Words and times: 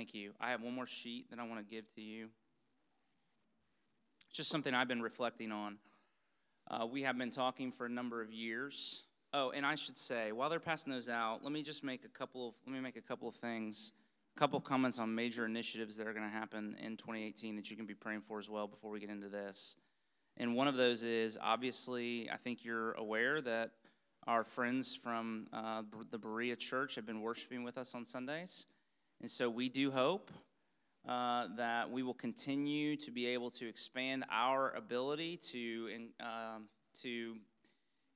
Thank 0.00 0.14
you. 0.14 0.32
I 0.40 0.52
have 0.52 0.62
one 0.62 0.74
more 0.74 0.86
sheet 0.86 1.28
that 1.28 1.38
I 1.38 1.46
want 1.46 1.58
to 1.58 1.74
give 1.74 1.84
to 1.96 2.00
you. 2.00 2.30
It's 4.30 4.34
just 4.38 4.48
something 4.48 4.72
I've 4.72 4.88
been 4.88 5.02
reflecting 5.02 5.52
on. 5.52 5.76
Uh, 6.70 6.86
we 6.90 7.02
have 7.02 7.18
been 7.18 7.28
talking 7.28 7.70
for 7.70 7.84
a 7.84 7.88
number 7.90 8.22
of 8.22 8.32
years. 8.32 9.02
Oh, 9.34 9.50
and 9.50 9.66
I 9.66 9.74
should 9.74 9.98
say, 9.98 10.32
while 10.32 10.48
they're 10.48 10.58
passing 10.58 10.90
those 10.90 11.10
out, 11.10 11.44
let 11.44 11.52
me 11.52 11.62
just 11.62 11.84
make 11.84 12.06
a 12.06 12.08
couple 12.08 12.48
of 12.48 12.54
let 12.66 12.72
me 12.72 12.80
make 12.80 12.96
a 12.96 13.02
couple 13.02 13.28
of 13.28 13.34
things, 13.34 13.92
a 14.34 14.40
couple 14.40 14.56
of 14.56 14.64
comments 14.64 14.98
on 14.98 15.14
major 15.14 15.44
initiatives 15.44 15.98
that 15.98 16.06
are 16.06 16.14
going 16.14 16.24
to 16.24 16.32
happen 16.32 16.78
in 16.82 16.96
2018 16.96 17.56
that 17.56 17.70
you 17.70 17.76
can 17.76 17.84
be 17.84 17.92
praying 17.92 18.22
for 18.22 18.38
as 18.38 18.48
well 18.48 18.66
before 18.66 18.90
we 18.90 19.00
get 19.00 19.10
into 19.10 19.28
this. 19.28 19.76
And 20.38 20.56
one 20.56 20.66
of 20.66 20.76
those 20.76 21.02
is 21.02 21.36
obviously, 21.42 22.30
I 22.32 22.38
think 22.38 22.64
you're 22.64 22.92
aware 22.92 23.42
that 23.42 23.72
our 24.26 24.44
friends 24.44 24.96
from 24.96 25.48
uh, 25.52 25.82
the 26.10 26.16
Berea 26.16 26.56
Church 26.56 26.94
have 26.94 27.04
been 27.04 27.20
worshiping 27.20 27.64
with 27.64 27.76
us 27.76 27.94
on 27.94 28.06
Sundays. 28.06 28.64
And 29.20 29.30
so 29.30 29.50
we 29.50 29.68
do 29.68 29.90
hope 29.90 30.30
uh, 31.08 31.48
that 31.56 31.90
we 31.90 32.02
will 32.02 32.14
continue 32.14 32.96
to 32.96 33.10
be 33.10 33.26
able 33.26 33.50
to 33.50 33.68
expand 33.68 34.24
our 34.30 34.72
ability 34.74 35.36
to, 35.36 35.88
in, 35.94 36.08
um, 36.20 36.68
to 37.02 37.36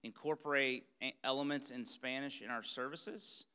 incorporate 0.03 0.85
elements 1.23 1.71
in 1.71 1.85
Spanish 1.85 2.43
in 2.43 2.51
our 2.51 2.63
services. 2.63 3.47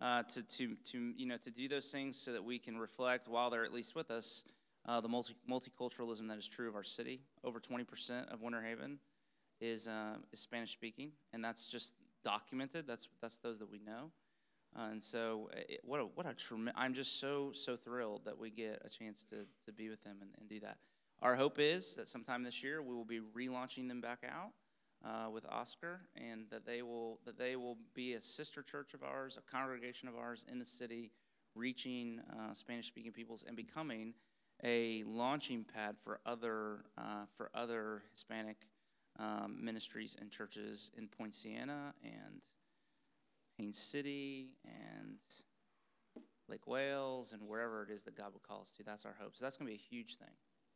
Uh, 0.00 0.22
to, 0.22 0.44
to, 0.44 0.76
to, 0.84 1.12
you 1.16 1.26
know, 1.26 1.36
to 1.36 1.50
do 1.50 1.66
those 1.66 1.90
things 1.90 2.16
so 2.16 2.32
that 2.32 2.44
we 2.44 2.56
can 2.56 2.78
reflect 2.78 3.26
while 3.26 3.50
they're 3.50 3.64
at 3.64 3.72
least 3.72 3.96
with 3.96 4.12
us 4.12 4.44
uh, 4.86 5.00
the 5.00 5.08
multi, 5.08 5.34
multiculturalism 5.48 6.28
that 6.28 6.38
is 6.38 6.48
true 6.48 6.68
of 6.68 6.74
our 6.74 6.82
city. 6.82 7.20
Over 7.44 7.60
20% 7.60 8.32
of 8.32 8.40
Winter 8.40 8.62
Haven 8.62 8.98
is, 9.60 9.86
uh, 9.86 10.16
is 10.32 10.40
Spanish 10.40 10.72
speaking, 10.72 11.12
and 11.32 11.44
that's 11.44 11.66
just 11.66 11.94
documented. 12.24 12.86
That's, 12.86 13.08
that's 13.20 13.38
those 13.38 13.58
that 13.58 13.70
we 13.70 13.80
know. 13.80 14.10
Uh, 14.76 14.88
and 14.90 15.02
so, 15.02 15.50
uh, 15.52 15.60
it, 15.68 15.80
what 15.84 16.00
a 16.00 16.04
what 16.04 16.28
a 16.28 16.34
trem- 16.34 16.70
I'm 16.76 16.94
just 16.94 17.20
so 17.20 17.52
so 17.52 17.76
thrilled 17.76 18.24
that 18.24 18.38
we 18.38 18.50
get 18.50 18.82
a 18.84 18.88
chance 18.88 19.24
to 19.24 19.46
to 19.64 19.72
be 19.72 19.88
with 19.88 20.02
them 20.02 20.18
and, 20.20 20.30
and 20.38 20.48
do 20.48 20.60
that. 20.60 20.78
Our 21.20 21.34
hope 21.34 21.58
is 21.58 21.96
that 21.96 22.06
sometime 22.06 22.42
this 22.42 22.62
year 22.62 22.80
we 22.82 22.94
will 22.94 23.04
be 23.04 23.20
relaunching 23.20 23.88
them 23.88 24.00
back 24.00 24.24
out 24.28 24.52
uh, 25.04 25.30
with 25.30 25.44
Oscar, 25.48 26.02
and 26.16 26.46
that 26.50 26.64
they 26.64 26.82
will 26.82 27.18
that 27.24 27.38
they 27.38 27.56
will 27.56 27.78
be 27.94 28.14
a 28.14 28.20
sister 28.20 28.62
church 28.62 28.94
of 28.94 29.02
ours, 29.02 29.36
a 29.38 29.50
congregation 29.50 30.08
of 30.08 30.16
ours 30.16 30.44
in 30.50 30.58
the 30.58 30.64
city, 30.64 31.12
reaching 31.54 32.20
uh, 32.32 32.52
Spanish-speaking 32.52 33.12
peoples 33.12 33.44
and 33.46 33.56
becoming 33.56 34.14
a 34.64 35.04
launching 35.06 35.64
pad 35.64 35.96
for 35.96 36.20
other 36.26 36.84
uh, 36.96 37.24
for 37.34 37.50
other 37.54 38.02
Hispanic 38.12 38.68
um, 39.18 39.56
ministries 39.60 40.16
and 40.20 40.30
churches 40.30 40.90
in 40.96 41.08
Poinciana 41.08 41.94
and 42.02 42.42
Haines 43.58 43.78
City 43.78 44.50
and 44.64 45.18
Lake 46.48 46.66
Wales 46.66 47.32
and 47.32 47.42
wherever 47.42 47.82
it 47.82 47.90
is 47.90 48.04
that 48.04 48.16
God 48.16 48.32
would 48.32 48.42
call 48.42 48.62
us 48.62 48.70
to. 48.72 48.82
That's 48.82 49.04
our 49.04 49.16
hope. 49.20 49.36
So 49.36 49.44
that's 49.44 49.56
going 49.56 49.66
to 49.66 49.76
be 49.76 49.82
a 49.82 49.96
huge 49.96 50.16
thing. 50.16 50.28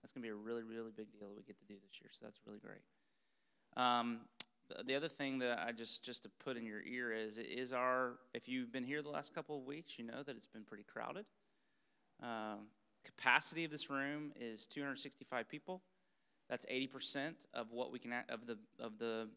That's 0.02 0.12
going 0.12 0.22
to 0.22 0.26
be 0.26 0.32
a 0.32 0.34
really, 0.34 0.62
really 0.62 0.90
big 0.94 1.12
deal 1.12 1.28
that 1.28 1.36
we 1.36 1.42
get 1.44 1.58
to 1.58 1.64
do 1.64 1.74
this 1.74 2.00
year. 2.00 2.10
So 2.12 2.24
that's 2.24 2.40
really 2.46 2.58
great. 2.58 2.82
Um, 3.76 4.20
the 4.86 4.94
other 4.94 5.08
thing 5.08 5.38
that 5.38 5.58
I 5.66 5.72
just 5.72 6.04
just 6.04 6.22
to 6.22 6.30
put 6.42 6.56
in 6.56 6.64
your 6.64 6.82
ear 6.82 7.12
is 7.12 7.38
is 7.38 7.72
our 7.72 8.14
if 8.32 8.48
you've 8.48 8.72
been 8.72 8.84
here 8.84 9.02
the 9.02 9.10
last 9.10 9.34
couple 9.34 9.58
of 9.58 9.64
weeks, 9.64 9.98
you 9.98 10.04
know 10.04 10.22
that 10.22 10.36
it's 10.36 10.46
been 10.46 10.64
pretty 10.64 10.84
crowded. 10.84 11.26
Um, 12.22 12.68
capacity 13.04 13.64
of 13.64 13.70
this 13.70 13.90
room 13.90 14.32
is 14.38 14.66
265 14.66 15.48
people. 15.48 15.82
That's 16.48 16.66
80% 16.66 17.46
of 17.54 17.72
what 17.72 17.92
we 17.92 17.98
can 17.98 18.12
of 18.28 18.46
the 18.46 18.58
of 18.78 18.98
the 18.98 19.28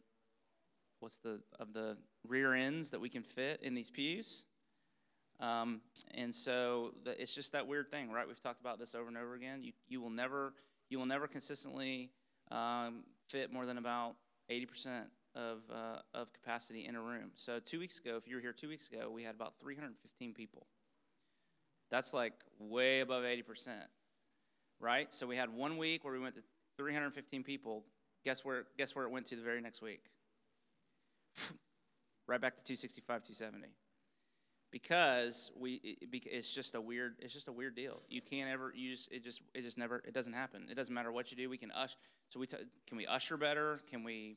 what's 1.00 1.18
the 1.18 1.40
of 1.58 1.72
the 1.72 1.96
rear 2.26 2.54
ends 2.54 2.90
that 2.90 3.00
we 3.00 3.08
can 3.08 3.22
fit 3.22 3.60
in 3.62 3.74
these 3.74 3.90
pews. 3.90 4.44
Um, 5.38 5.82
and 6.14 6.34
so 6.34 6.94
the, 7.04 7.20
it's 7.20 7.34
just 7.34 7.52
that 7.52 7.66
weird 7.66 7.90
thing, 7.90 8.10
right? 8.10 8.26
We've 8.26 8.40
talked 8.40 8.60
about 8.60 8.78
this 8.78 8.94
over 8.94 9.08
and 9.08 9.18
over 9.18 9.34
again. 9.34 9.62
You, 9.62 9.72
you 9.88 10.00
will 10.00 10.10
never 10.10 10.54
you 10.88 10.98
will 10.98 11.06
never 11.06 11.26
consistently 11.26 12.10
um, 12.50 13.02
fit 13.28 13.52
more 13.52 13.66
than 13.66 13.78
about 13.78 14.14
80% 14.50 15.04
of, 15.34 15.58
uh, 15.72 15.98
of 16.14 16.32
capacity 16.32 16.86
in 16.86 16.94
a 16.94 17.00
room. 17.00 17.32
So 17.34 17.58
two 17.58 17.78
weeks 17.78 17.98
ago, 17.98 18.16
if 18.16 18.26
you 18.28 18.36
were 18.36 18.40
here 18.40 18.52
two 18.52 18.68
weeks 18.68 18.88
ago, 18.88 19.10
we 19.10 19.22
had 19.22 19.34
about 19.34 19.54
315 19.60 20.32
people. 20.32 20.66
That's 21.90 22.14
like 22.14 22.32
way 22.58 23.00
above 23.00 23.24
80%, 23.24 23.68
right? 24.80 25.12
So 25.12 25.26
we 25.26 25.36
had 25.36 25.54
one 25.54 25.76
week 25.76 26.04
where 26.04 26.12
we 26.12 26.20
went 26.20 26.36
to 26.36 26.42
315 26.76 27.42
people. 27.42 27.84
Guess 28.24 28.44
where, 28.44 28.64
guess 28.76 28.94
where 28.94 29.04
it 29.04 29.10
went 29.10 29.26
to 29.26 29.36
the 29.36 29.42
very 29.42 29.60
next 29.60 29.82
week? 29.82 30.04
Right 32.26 32.40
back 32.40 32.56
to 32.56 32.64
265, 32.64 33.22
270. 33.22 33.68
Because 34.72 35.52
we, 35.58 35.74
it, 35.74 36.24
it's 36.26 36.52
just 36.52 36.74
a 36.74 36.80
weird, 36.80 37.14
it's 37.20 37.32
just 37.32 37.48
a 37.48 37.52
weird 37.52 37.76
deal. 37.76 38.02
You 38.08 38.20
can't 38.20 38.50
ever, 38.50 38.72
just, 38.76 39.12
it 39.12 39.22
just, 39.22 39.42
it 39.54 39.62
just 39.62 39.78
never, 39.78 40.02
it 40.06 40.12
doesn't 40.12 40.32
happen. 40.32 40.66
It 40.70 40.74
doesn't 40.74 40.92
matter 40.94 41.12
what 41.12 41.30
you 41.30 41.36
do. 41.36 41.48
We 41.48 41.56
can 41.56 41.70
usher. 41.70 41.96
So 42.30 42.40
we, 42.40 42.46
t- 42.46 42.56
can 42.86 42.96
we 42.96 43.06
usher 43.06 43.36
better? 43.36 43.80
Can 43.88 44.02
we, 44.02 44.36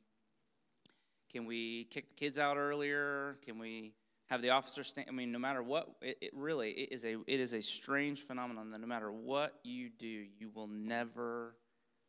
can 1.32 1.46
we 1.46 1.84
kick 1.84 2.08
the 2.08 2.14
kids 2.14 2.38
out 2.38 2.56
earlier? 2.56 3.38
Can 3.44 3.58
we 3.58 3.92
have 4.28 4.40
the 4.40 4.50
officer 4.50 4.84
stand? 4.84 5.08
I 5.08 5.12
mean, 5.12 5.32
no 5.32 5.38
matter 5.38 5.62
what, 5.62 5.88
it, 6.00 6.18
it 6.20 6.30
really, 6.34 6.70
it 6.70 6.92
is 6.92 7.04
a, 7.04 7.16
it 7.26 7.40
is 7.40 7.52
a 7.52 7.60
strange 7.60 8.20
phenomenon 8.20 8.70
that 8.70 8.80
no 8.80 8.86
matter 8.86 9.10
what 9.10 9.54
you 9.64 9.90
do, 9.90 10.06
you 10.06 10.50
will 10.54 10.68
never 10.68 11.56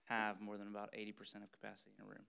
have 0.05 0.39
more 0.39 0.57
than 0.57 0.67
about 0.67 0.93
80% 0.93 1.37
of 1.37 1.51
capacity 1.51 1.91
in 1.97 2.05
a 2.05 2.07
room. 2.07 2.23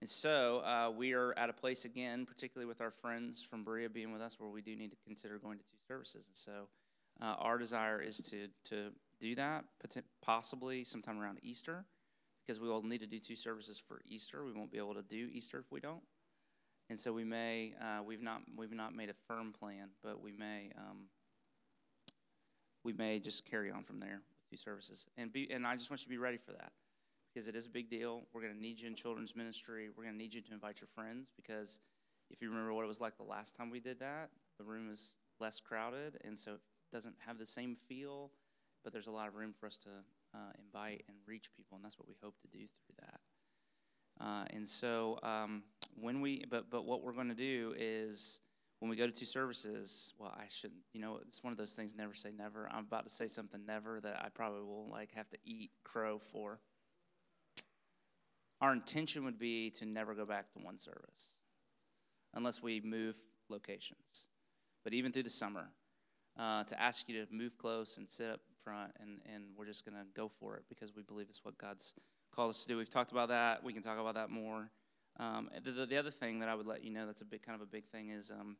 And 0.00 0.10
so 0.10 0.58
uh, 0.58 0.90
we 0.94 1.14
are 1.14 1.32
at 1.38 1.48
a 1.48 1.54
place 1.54 1.84
again, 1.84 2.26
particularly 2.26 2.68
with 2.68 2.80
our 2.80 2.90
friends 2.90 3.42
from 3.42 3.64
Berea 3.64 3.88
being 3.88 4.12
with 4.12 4.20
us, 4.20 4.38
where 4.38 4.50
we 4.50 4.60
do 4.60 4.76
need 4.76 4.90
to 4.90 4.96
consider 5.04 5.38
going 5.38 5.58
to 5.58 5.64
two 5.64 5.78
services. 5.88 6.26
And 6.28 6.36
so 6.36 6.68
uh, 7.20 7.36
our 7.38 7.56
desire 7.56 8.02
is 8.02 8.18
to, 8.18 8.48
to 8.64 8.92
do 9.20 9.34
that, 9.36 9.64
possibly 10.22 10.84
sometime 10.84 11.18
around 11.18 11.38
Easter, 11.42 11.86
because 12.44 12.60
we 12.60 12.68
will 12.68 12.82
need 12.82 13.00
to 13.00 13.06
do 13.06 13.18
two 13.18 13.36
services 13.36 13.82
for 13.88 14.02
Easter. 14.06 14.44
We 14.44 14.52
won't 14.52 14.70
be 14.70 14.78
able 14.78 14.94
to 14.94 15.02
do 15.02 15.28
Easter 15.32 15.58
if 15.58 15.72
we 15.72 15.80
don't. 15.80 16.02
And 16.90 17.00
so 17.00 17.12
we 17.12 17.24
may, 17.24 17.74
uh, 17.80 18.02
we've, 18.04 18.22
not, 18.22 18.42
we've 18.54 18.72
not 18.72 18.94
made 18.94 19.08
a 19.08 19.14
firm 19.14 19.52
plan, 19.58 19.88
but 20.04 20.22
we 20.22 20.30
may, 20.30 20.70
um, 20.76 21.06
we 22.84 22.92
may 22.92 23.18
just 23.18 23.50
carry 23.50 23.70
on 23.70 23.82
from 23.82 23.98
there 23.98 24.20
with 24.20 24.50
two 24.50 24.56
services. 24.58 25.08
And, 25.16 25.32
be, 25.32 25.50
and 25.50 25.66
I 25.66 25.74
just 25.74 25.90
want 25.90 26.00
you 26.00 26.04
to 26.04 26.10
be 26.10 26.18
ready 26.18 26.36
for 26.36 26.52
that 26.52 26.70
because 27.36 27.48
it 27.48 27.54
is 27.54 27.66
a 27.66 27.68
big 27.70 27.90
deal. 27.90 28.22
We're 28.32 28.40
going 28.40 28.54
to 28.54 28.58
need 28.58 28.80
you 28.80 28.88
in 28.88 28.94
children's 28.94 29.36
ministry. 29.36 29.90
We're 29.94 30.04
going 30.04 30.14
to 30.14 30.18
need 30.18 30.32
you 30.32 30.40
to 30.40 30.52
invite 30.54 30.80
your 30.80 30.88
friends 30.94 31.30
because 31.36 31.80
if 32.30 32.40
you 32.40 32.48
remember 32.48 32.72
what 32.72 32.82
it 32.82 32.88
was 32.88 32.98
like 32.98 33.18
the 33.18 33.24
last 33.24 33.54
time 33.54 33.68
we 33.68 33.78
did 33.78 34.00
that, 34.00 34.30
the 34.56 34.64
room 34.64 34.88
is 34.90 35.18
less 35.38 35.60
crowded, 35.60 36.16
and 36.24 36.38
so 36.38 36.52
it 36.52 36.60
doesn't 36.90 37.14
have 37.26 37.36
the 37.36 37.44
same 37.44 37.76
feel, 37.90 38.30
but 38.82 38.90
there's 38.90 39.06
a 39.06 39.10
lot 39.10 39.28
of 39.28 39.34
room 39.34 39.52
for 39.52 39.66
us 39.66 39.76
to 39.76 39.90
uh, 40.34 40.52
invite 40.58 41.04
and 41.08 41.16
reach 41.26 41.50
people, 41.54 41.76
and 41.76 41.84
that's 41.84 41.98
what 41.98 42.08
we 42.08 42.14
hope 42.22 42.40
to 42.40 42.48
do 42.48 42.60
through 42.60 42.96
that. 43.00 43.20
Uh, 44.18 44.44
and 44.56 44.66
so 44.66 45.18
um, 45.22 45.62
when 46.00 46.22
we, 46.22 46.42
but 46.48 46.70
but 46.70 46.86
what 46.86 47.02
we're 47.02 47.12
going 47.12 47.28
to 47.28 47.34
do 47.34 47.74
is 47.76 48.40
when 48.78 48.88
we 48.88 48.96
go 48.96 49.06
to 49.06 49.12
two 49.12 49.26
services, 49.26 50.14
well, 50.18 50.34
I 50.34 50.46
shouldn't, 50.48 50.80
you 50.94 51.02
know, 51.02 51.18
it's 51.20 51.44
one 51.44 51.52
of 51.52 51.58
those 51.58 51.74
things. 51.74 51.94
Never 51.94 52.14
say 52.14 52.30
never. 52.36 52.66
I'm 52.72 52.86
about 52.86 53.04
to 53.04 53.10
say 53.10 53.26
something 53.26 53.60
never 53.66 54.00
that 54.00 54.22
I 54.24 54.30
probably 54.30 54.62
will 54.62 54.88
like 54.90 55.12
have 55.12 55.28
to 55.28 55.38
eat 55.44 55.70
crow 55.84 56.18
for 56.18 56.60
our 58.60 58.72
intention 58.72 59.24
would 59.24 59.38
be 59.38 59.70
to 59.70 59.86
never 59.86 60.14
go 60.14 60.24
back 60.24 60.50
to 60.52 60.58
one 60.58 60.78
service 60.78 61.36
unless 62.34 62.62
we 62.62 62.80
move 62.80 63.16
locations. 63.48 64.28
But 64.84 64.94
even 64.94 65.12
through 65.12 65.24
the 65.24 65.30
summer, 65.30 65.70
uh, 66.38 66.64
to 66.64 66.80
ask 66.80 67.08
you 67.08 67.24
to 67.24 67.32
move 67.32 67.56
close 67.58 67.98
and 67.98 68.08
sit 68.08 68.30
up 68.30 68.40
front, 68.62 68.92
and, 69.00 69.20
and 69.32 69.44
we're 69.56 69.66
just 69.66 69.84
going 69.84 69.96
to 69.96 70.06
go 70.14 70.30
for 70.40 70.56
it 70.56 70.64
because 70.68 70.94
we 70.94 71.02
believe 71.02 71.26
it's 71.28 71.44
what 71.44 71.56
God's 71.58 71.94
called 72.34 72.50
us 72.50 72.62
to 72.62 72.68
do. 72.68 72.76
We've 72.76 72.90
talked 72.90 73.12
about 73.12 73.28
that. 73.28 73.64
We 73.64 73.72
can 73.72 73.82
talk 73.82 73.98
about 73.98 74.14
that 74.14 74.30
more. 74.30 74.70
Um, 75.18 75.48
the, 75.64 75.86
the, 75.86 75.96
other 75.96 76.10
thing 76.10 76.40
that 76.40 76.48
I 76.48 76.54
would 76.54 76.66
let 76.66 76.84
you 76.84 76.90
know 76.90 77.06
that's 77.06 77.22
a 77.22 77.24
big 77.24 77.42
kind 77.42 77.56
of 77.56 77.62
a 77.62 77.70
big 77.70 77.86
thing 77.86 78.10
is 78.10 78.30
um, 78.30 78.56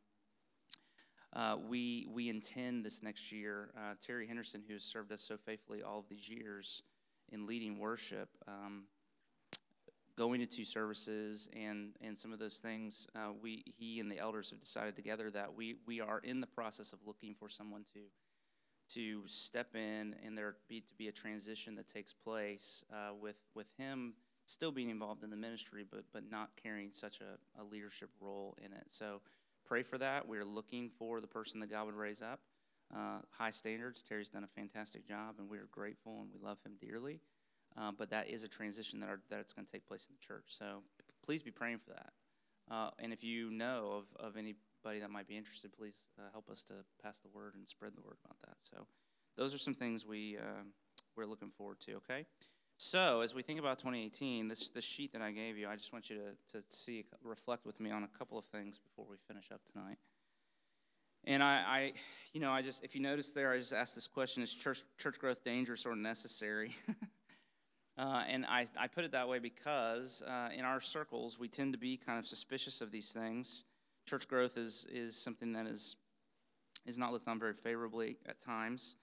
uh, 1.33 1.57
we 1.69 2.07
we 2.09 2.29
intend 2.29 2.83
this 2.83 3.03
next 3.03 3.31
year. 3.31 3.69
Uh, 3.77 3.93
Terry 4.01 4.25
Henderson, 4.25 4.63
who 4.67 4.73
has 4.73 4.83
served 4.83 5.11
us 5.11 5.21
so 5.21 5.37
faithfully 5.37 5.83
all 5.83 5.99
of 5.99 6.09
these 6.09 6.27
years 6.27 6.81
in 7.29 7.45
leading 7.45 7.77
worship, 7.77 8.29
um, 8.47 8.85
going 10.17 10.39
to 10.39 10.47
two 10.47 10.65
services 10.65 11.47
and 11.55 11.91
and 12.01 12.17
some 12.17 12.33
of 12.33 12.39
those 12.39 12.57
things 12.57 13.07
uh, 13.15 13.31
we 13.41 13.63
he 13.77 13.99
and 13.99 14.11
the 14.11 14.17
elders 14.17 14.49
have 14.49 14.59
decided 14.59 14.95
together 14.95 15.29
that 15.29 15.55
we 15.55 15.75
we 15.85 16.01
are 16.01 16.19
in 16.23 16.41
the 16.41 16.47
process 16.47 16.91
of 16.91 16.99
looking 17.05 17.35
for 17.35 17.47
someone 17.47 17.83
to 17.83 17.99
to 18.89 19.21
step 19.27 19.75
in 19.75 20.15
and 20.25 20.37
there 20.37 20.55
be 20.67 20.81
to 20.81 20.95
be 20.95 21.07
a 21.07 21.11
transition 21.11 21.75
that 21.75 21.87
takes 21.87 22.13
place 22.13 22.83
uh, 22.91 23.13
with 23.19 23.35
with 23.53 23.67
him 23.77 24.13
still 24.45 24.71
being 24.71 24.89
involved 24.89 25.23
in 25.23 25.29
the 25.29 25.35
ministry 25.35 25.85
but 25.89 26.03
but 26.13 26.23
not 26.29 26.49
carrying 26.61 26.91
such 26.91 27.21
a, 27.21 27.61
a 27.61 27.63
leadership 27.63 28.09
role 28.19 28.57
in 28.63 28.73
it. 28.73 28.85
So 28.87 29.21
pray 29.65 29.83
for 29.83 29.97
that. 29.97 30.27
We're 30.27 30.45
looking 30.45 30.89
for 30.97 31.21
the 31.21 31.27
person 31.27 31.59
that 31.59 31.69
god 31.69 31.85
would 31.85 31.95
raise 31.95 32.21
up. 32.21 32.39
Uh, 32.95 33.19
high 33.37 33.51
standards. 33.51 34.01
Terry's 34.01 34.29
done 34.29 34.45
a 34.45 34.59
fantastic 34.59 35.05
job 35.05 35.35
and 35.39 35.49
we're 35.49 35.67
grateful 35.71 36.21
and 36.21 36.29
we 36.33 36.39
love 36.39 36.57
him 36.65 36.73
dearly 36.79 37.19
um, 37.77 37.95
but 37.97 38.09
that 38.09 38.27
is 38.27 38.43
a 38.43 38.47
transition 38.47 38.99
that, 38.99 39.09
are, 39.09 39.21
that 39.29 39.39
it's 39.39 39.53
going 39.53 39.65
to 39.65 39.71
take 39.71 39.87
place 39.87 40.07
in 40.09 40.15
the 40.19 40.25
church. 40.25 40.45
So 40.47 40.81
please 41.23 41.41
be 41.41 41.51
praying 41.51 41.79
for 41.79 41.91
that. 41.91 42.13
Uh, 42.69 42.89
and 42.99 43.13
if 43.13 43.23
you 43.23 43.51
know 43.51 44.03
of, 44.19 44.25
of 44.27 44.35
anybody 44.35 44.99
that 44.99 45.09
might 45.09 45.27
be 45.27 45.37
interested, 45.37 45.71
please 45.71 45.97
uh, 46.19 46.23
help 46.31 46.49
us 46.49 46.63
to 46.63 46.73
pass 47.01 47.19
the 47.19 47.29
word 47.29 47.53
and 47.55 47.67
spread 47.67 47.95
the 47.95 48.01
word 48.01 48.17
about 48.25 48.37
that. 48.41 48.55
So 48.57 48.87
those 49.37 49.53
are 49.53 49.57
some 49.57 49.73
things 49.73 50.05
we 50.05 50.37
uh, 50.37 50.63
we're 51.15 51.25
looking 51.25 51.51
forward 51.51 51.79
to. 51.81 51.93
Okay. 51.95 52.25
So 52.77 53.21
as 53.21 53.33
we 53.33 53.41
think 53.41 53.59
about 53.59 53.79
2018, 53.79 54.47
this 54.47 54.69
this 54.69 54.85
sheet 54.85 55.13
that 55.13 55.21
I 55.21 55.31
gave 55.31 55.57
you, 55.57 55.67
I 55.67 55.75
just 55.75 55.93
want 55.93 56.09
you 56.09 56.17
to 56.17 56.59
to 56.59 56.65
see 56.69 57.05
reflect 57.23 57.65
with 57.65 57.79
me 57.79 57.89
on 57.91 58.03
a 58.03 58.17
couple 58.17 58.37
of 58.37 58.45
things 58.45 58.77
before 58.77 59.05
we 59.09 59.15
finish 59.27 59.51
up 59.51 59.61
tonight. 59.71 59.97
And 61.27 61.43
I, 61.43 61.55
I, 61.67 61.93
you 62.31 62.39
know, 62.39 62.51
I 62.51 62.61
just, 62.61 62.85
if 62.85 62.95
you 62.95 63.01
notice 63.01 63.33
there, 63.33 63.51
I 63.51 63.57
just 63.57 63.73
asked 63.73 63.95
this 63.95 64.07
question 64.07 64.41
is 64.43 64.55
church, 64.55 64.83
church 64.97 65.19
growth 65.19 65.43
dangerous 65.43 65.85
or 65.85 65.93
necessary? 65.93 66.73
uh, 67.97 68.23
and 68.29 68.45
I, 68.45 68.67
I 68.77 68.87
put 68.87 69.05
it 69.05 69.11
that 69.13 69.27
way 69.27 69.39
because 69.39 70.21
uh, 70.21 70.49
in 70.55 70.65
our 70.65 70.79
circles, 70.79 71.39
we 71.39 71.47
tend 71.47 71.73
to 71.73 71.79
be 71.79 71.97
kind 71.97 72.19
of 72.19 72.27
suspicious 72.27 72.81
of 72.81 72.91
these 72.91 73.11
things. 73.11 73.63
Church 74.07 74.27
growth 74.27 74.57
is, 74.57 74.85
is 74.91 75.15
something 75.15 75.53
that 75.53 75.65
is, 75.65 75.95
is 76.85 76.97
not 76.97 77.11
looked 77.11 77.27
on 77.27 77.39
very 77.39 77.53
favorably 77.53 78.17
at 78.27 78.39
times. 78.39 78.95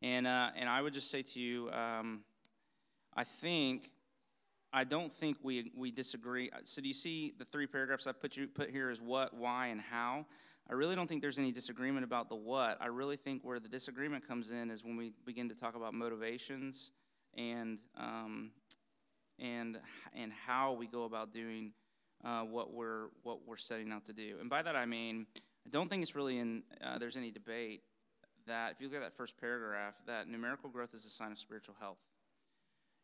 And, 0.00 0.26
uh, 0.26 0.50
and 0.56 0.70
I 0.70 0.80
would 0.80 0.94
just 0.94 1.10
say 1.10 1.20
to 1.20 1.38
you, 1.38 1.70
um, 1.70 2.20
I 3.14 3.24
think, 3.24 3.90
I 4.72 4.84
don't 4.84 5.12
think 5.12 5.36
we, 5.42 5.70
we 5.76 5.90
disagree. 5.90 6.50
So 6.64 6.80
do 6.80 6.88
you 6.88 6.94
see 6.94 7.34
the 7.38 7.44
three 7.44 7.66
paragraphs 7.66 8.06
I 8.06 8.12
put, 8.12 8.38
you, 8.38 8.46
put 8.46 8.70
here 8.70 8.88
is 8.88 9.02
what, 9.02 9.34
why, 9.34 9.66
and 9.66 9.80
how? 9.80 10.24
I 10.68 10.72
really 10.72 10.94
don't 10.94 11.08
think 11.08 11.20
there's 11.20 11.38
any 11.38 11.52
disagreement 11.52 12.04
about 12.04 12.30
the 12.30 12.36
what. 12.36 12.78
I 12.80 12.86
really 12.86 13.16
think 13.16 13.44
where 13.44 13.58
the 13.58 13.68
disagreement 13.68 14.26
comes 14.26 14.50
in 14.50 14.70
is 14.70 14.82
when 14.82 14.96
we 14.96 15.12
begin 15.26 15.48
to 15.50 15.54
talk 15.54 15.74
about 15.74 15.92
motivations 15.92 16.92
and 17.36 17.80
um, 17.96 18.50
and 19.38 19.78
and 20.14 20.32
how 20.32 20.72
we 20.72 20.86
go 20.86 21.04
about 21.04 21.32
doing 21.32 21.72
uh, 22.24 22.42
what 22.42 22.72
we're 22.72 23.08
what 23.22 23.46
we're 23.46 23.56
setting 23.56 23.92
out 23.92 24.04
to 24.06 24.12
do. 24.12 24.36
And 24.40 24.50
by 24.50 24.62
that 24.62 24.76
I 24.76 24.86
mean 24.86 25.26
I 25.66 25.70
don't 25.70 25.88
think 25.88 26.02
it's 26.02 26.14
really 26.14 26.38
in 26.38 26.62
uh, 26.82 26.98
there's 26.98 27.16
any 27.16 27.30
debate 27.30 27.82
that 28.46 28.72
if 28.72 28.80
you 28.80 28.88
look 28.88 28.96
at 28.96 29.02
that 29.02 29.14
first 29.14 29.38
paragraph 29.38 29.94
that 30.06 30.28
numerical 30.28 30.70
growth 30.70 30.94
is 30.94 31.04
a 31.04 31.10
sign 31.10 31.32
of 31.32 31.38
spiritual 31.38 31.76
health. 31.78 32.02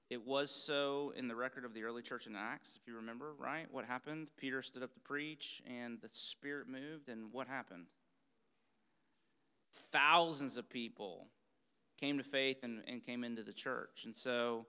It 0.09 0.25
was 0.25 0.53
so 0.53 1.13
in 1.17 1.27
the 1.27 1.35
record 1.35 1.65
of 1.65 1.75
the 1.75 1.83
early 1.83 2.01
church 2.01 2.29
in 2.29 2.37
Acts, 2.37 2.79
if 2.81 2.87
you 2.87 2.95
remember, 2.95 3.33
right? 3.37 3.67
What 3.73 3.85
happened? 3.85 4.31
Peter 4.37 4.63
stood 4.63 4.85
up 4.85 4.95
to 4.95 5.01
preach, 5.01 5.61
and 5.67 6.01
the 6.01 6.09
Spirit 6.09 6.69
moved, 6.69 7.09
and 7.09 7.33
what 7.33 7.49
happened? 7.49 7.87
Thousands 9.91 10.59
of 10.59 10.71
people 10.71 11.27
came 11.97 12.19
to 12.19 12.25
faith 12.25 12.59
and, 12.63 12.83
and 12.87 13.05
came 13.05 13.25
into 13.25 13.43
the 13.43 13.53
church. 13.53 14.05
And 14.05 14.15
so 14.15 14.67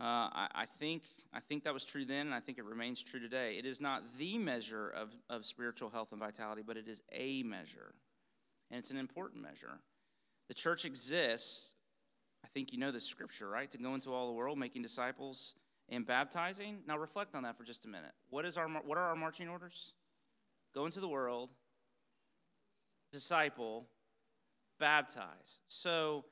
uh, 0.00 0.04
I, 0.04 0.48
I, 0.54 0.66
think, 0.66 1.02
I 1.32 1.40
think 1.40 1.64
that 1.64 1.74
was 1.74 1.84
true 1.84 2.04
then, 2.04 2.26
and 2.26 2.34
I 2.34 2.40
think 2.40 2.58
it 2.58 2.64
remains 2.64 3.02
true 3.02 3.20
today. 3.20 3.56
It 3.58 3.66
is 3.66 3.80
not 3.80 4.02
the 4.18 4.38
measure 4.38 4.88
of, 4.88 5.10
of 5.30 5.46
spiritual 5.46 5.90
health 5.90 6.12
and 6.12 6.20
vitality, 6.20 6.62
but 6.66 6.76
it 6.76 6.88
is 6.88 7.02
a 7.12 7.42
measure, 7.42 7.94
and 8.70 8.78
it's 8.78 8.90
an 8.90 8.98
important 8.98 9.42
measure. 9.42 9.80
The 10.48 10.54
church 10.54 10.84
exists 10.84 11.74
I 12.44 12.48
think 12.48 12.72
you 12.72 12.78
know 12.78 12.90
the 12.90 13.00
scripture, 13.00 13.48
right? 13.48 13.70
To 13.70 13.78
go 13.78 13.94
into 13.94 14.12
all 14.12 14.26
the 14.26 14.34
world, 14.34 14.58
making 14.58 14.82
disciples 14.82 15.54
and 15.88 16.06
baptizing. 16.06 16.80
Now 16.86 16.98
reflect 16.98 17.34
on 17.34 17.42
that 17.44 17.56
for 17.56 17.64
just 17.64 17.86
a 17.86 17.88
minute. 17.88 18.12
What 18.28 18.44
is 18.44 18.58
our 18.58 18.68
what 18.68 18.98
are 18.98 19.08
our 19.08 19.16
marching 19.16 19.48
orders? 19.48 19.94
Go 20.74 20.84
into 20.84 21.00
the 21.00 21.08
world, 21.08 21.50
disciple, 23.12 23.86
baptize. 24.78 25.60
So 25.68 26.26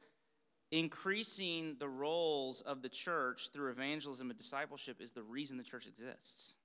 increasing 0.72 1.76
the 1.78 1.88
rolls 1.88 2.62
of 2.62 2.82
the 2.82 2.88
church 2.88 3.50
through 3.52 3.70
evangelism 3.70 4.30
and 4.30 4.38
discipleship 4.38 5.00
is 5.00 5.12
the 5.12 5.22
reason 5.22 5.58
the 5.58 5.62
church 5.62 5.86
exists. 5.86 6.56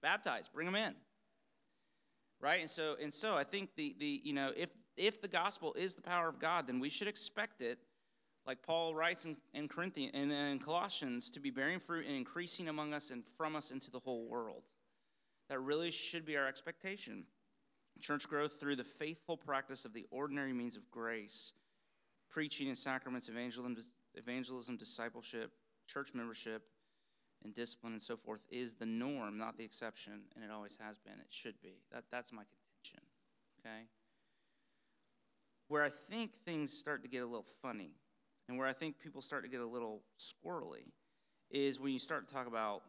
Baptize, 0.00 0.48
bring 0.48 0.66
them 0.66 0.76
in. 0.76 0.94
Right? 2.40 2.60
And 2.60 2.70
so 2.70 2.96
and 3.00 3.12
so 3.12 3.36
I 3.36 3.44
think 3.44 3.70
the 3.76 3.94
the 3.98 4.20
you 4.24 4.32
know, 4.32 4.52
if 4.56 4.70
if 4.96 5.20
the 5.20 5.28
gospel 5.28 5.74
is 5.74 5.94
the 5.94 6.02
power 6.02 6.28
of 6.28 6.38
God, 6.38 6.66
then 6.66 6.80
we 6.80 6.88
should 6.88 7.08
expect 7.08 7.60
it 7.60 7.78
like 8.46 8.62
Paul 8.62 8.94
writes 8.94 9.24
in, 9.24 9.36
in 9.54 9.68
Corinthians 9.68 10.12
and 10.14 10.32
in 10.32 10.58
Colossians, 10.58 11.30
to 11.30 11.40
be 11.40 11.50
bearing 11.50 11.78
fruit 11.78 12.06
and 12.06 12.16
increasing 12.16 12.68
among 12.68 12.92
us 12.92 13.10
and 13.10 13.24
from 13.24 13.54
us 13.54 13.70
into 13.70 13.90
the 13.90 14.00
whole 14.00 14.26
world. 14.26 14.64
That 15.48 15.60
really 15.60 15.90
should 15.90 16.24
be 16.24 16.36
our 16.36 16.46
expectation. 16.46 17.24
Church 18.00 18.28
growth 18.28 18.58
through 18.58 18.76
the 18.76 18.84
faithful 18.84 19.36
practice 19.36 19.84
of 19.84 19.92
the 19.92 20.06
ordinary 20.10 20.52
means 20.52 20.76
of 20.76 20.90
grace, 20.90 21.52
preaching 22.32 22.68
and 22.68 22.76
sacraments, 22.76 23.28
evangelism, 23.28 23.76
evangelism, 24.14 24.76
discipleship, 24.76 25.52
church 25.86 26.14
membership, 26.14 26.62
and 27.44 27.54
discipline 27.54 27.92
and 27.92 28.02
so 28.02 28.16
forth 28.16 28.42
is 28.50 28.74
the 28.74 28.86
norm, 28.86 29.36
not 29.36 29.58
the 29.58 29.64
exception, 29.64 30.22
and 30.34 30.44
it 30.44 30.50
always 30.50 30.78
has 30.80 30.98
been. 30.98 31.14
It 31.14 31.26
should 31.30 31.60
be. 31.60 31.74
That, 31.92 32.04
that's 32.10 32.32
my 32.32 32.42
contention. 32.42 33.06
Okay? 33.60 33.86
Where 35.68 35.82
I 35.82 35.88
think 35.88 36.34
things 36.44 36.72
start 36.72 37.02
to 37.02 37.08
get 37.08 37.22
a 37.22 37.26
little 37.26 37.46
funny 37.60 37.90
and 38.48 38.58
where 38.58 38.66
I 38.66 38.72
think 38.72 38.98
people 38.98 39.22
start 39.22 39.44
to 39.44 39.50
get 39.50 39.60
a 39.60 39.66
little 39.66 40.02
squirrely 40.18 40.92
is 41.50 41.78
when 41.78 41.92
you 41.92 41.98
start 41.98 42.28
to 42.28 42.34
talk 42.34 42.46
about 42.46 42.82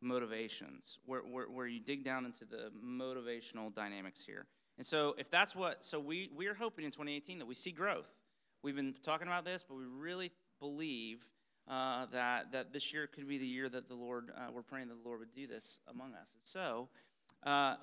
motivations, 0.00 0.98
where, 1.04 1.20
where, 1.20 1.46
where 1.46 1.66
you 1.66 1.80
dig 1.80 2.04
down 2.04 2.24
into 2.24 2.44
the 2.44 2.70
motivational 2.84 3.74
dynamics 3.74 4.24
here. 4.24 4.46
And 4.76 4.86
so, 4.86 5.16
if 5.18 5.30
that's 5.30 5.56
what, 5.56 5.84
so 5.84 5.98
we, 5.98 6.30
we 6.34 6.46
are 6.46 6.54
hoping 6.54 6.84
in 6.84 6.92
2018 6.92 7.40
that 7.40 7.46
we 7.46 7.54
see 7.54 7.72
growth. 7.72 8.14
We've 8.62 8.76
been 8.76 8.94
talking 9.02 9.28
about 9.28 9.44
this, 9.44 9.62
but 9.62 9.76
we 9.76 9.84
really 9.84 10.30
believe 10.60 11.24
uh, 11.68 12.06
that, 12.12 12.52
that 12.52 12.72
this 12.72 12.92
year 12.92 13.06
could 13.06 13.28
be 13.28 13.38
the 13.38 13.46
year 13.46 13.68
that 13.68 13.88
the 13.88 13.94
Lord, 13.94 14.30
uh, 14.36 14.50
we're 14.52 14.62
praying 14.62 14.88
that 14.88 15.02
the 15.02 15.08
Lord 15.08 15.20
would 15.20 15.34
do 15.34 15.46
this 15.46 15.80
among 15.88 16.14
us. 16.14 16.34
And 16.34 16.42
so, 16.44 16.88
uh, 17.44 17.76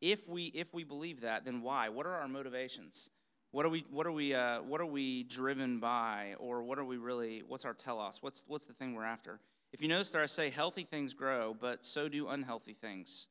if 0.00 0.28
we 0.28 0.44
if 0.46 0.72
we 0.72 0.84
believe 0.84 1.22
that, 1.22 1.44
then 1.44 1.62
why? 1.62 1.88
What 1.88 2.06
are 2.06 2.14
our 2.14 2.28
motivations? 2.28 3.10
What 3.50 3.66
are 3.66 3.68
we? 3.68 3.84
What 3.90 4.06
are 4.06 4.12
we? 4.12 4.34
Uh, 4.34 4.62
what 4.62 4.80
are 4.80 4.86
we 4.86 5.24
driven 5.24 5.80
by, 5.80 6.34
or 6.38 6.62
what 6.62 6.78
are 6.78 6.84
we 6.84 6.98
really? 6.98 7.42
What's 7.46 7.64
our 7.64 7.74
telos? 7.74 8.18
What's 8.20 8.44
what's 8.46 8.66
the 8.66 8.72
thing 8.74 8.94
we're 8.94 9.04
after? 9.04 9.40
If 9.72 9.82
you 9.82 9.88
notice 9.88 10.10
there, 10.10 10.22
I 10.22 10.26
say 10.26 10.50
healthy 10.50 10.84
things 10.84 11.14
grow, 11.14 11.54
but 11.58 11.84
so 11.84 12.08
do 12.08 12.28
unhealthy 12.28 12.74
things, 12.74 13.26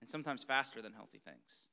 and 0.00 0.10
sometimes 0.10 0.42
faster 0.42 0.82
than 0.82 0.92
healthy 0.92 1.20
things. 1.24 1.68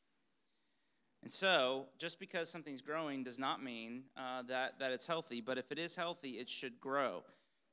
And 1.28 1.32
so, 1.34 1.88
just 1.98 2.22
because 2.22 2.48
something's 2.48 2.82
growing 2.82 3.22
does 3.22 3.38
not 3.38 3.62
mean 3.62 4.04
uh, 4.16 4.44
that 4.44 4.80
that 4.80 4.94
it's 4.94 5.06
healthy. 5.06 5.42
But 5.42 5.58
if 5.58 5.74
it 5.74 5.78
is 5.78 5.94
healthy, 5.94 6.30
it 6.40 6.48
should 6.48 6.80
grow. 6.80 7.26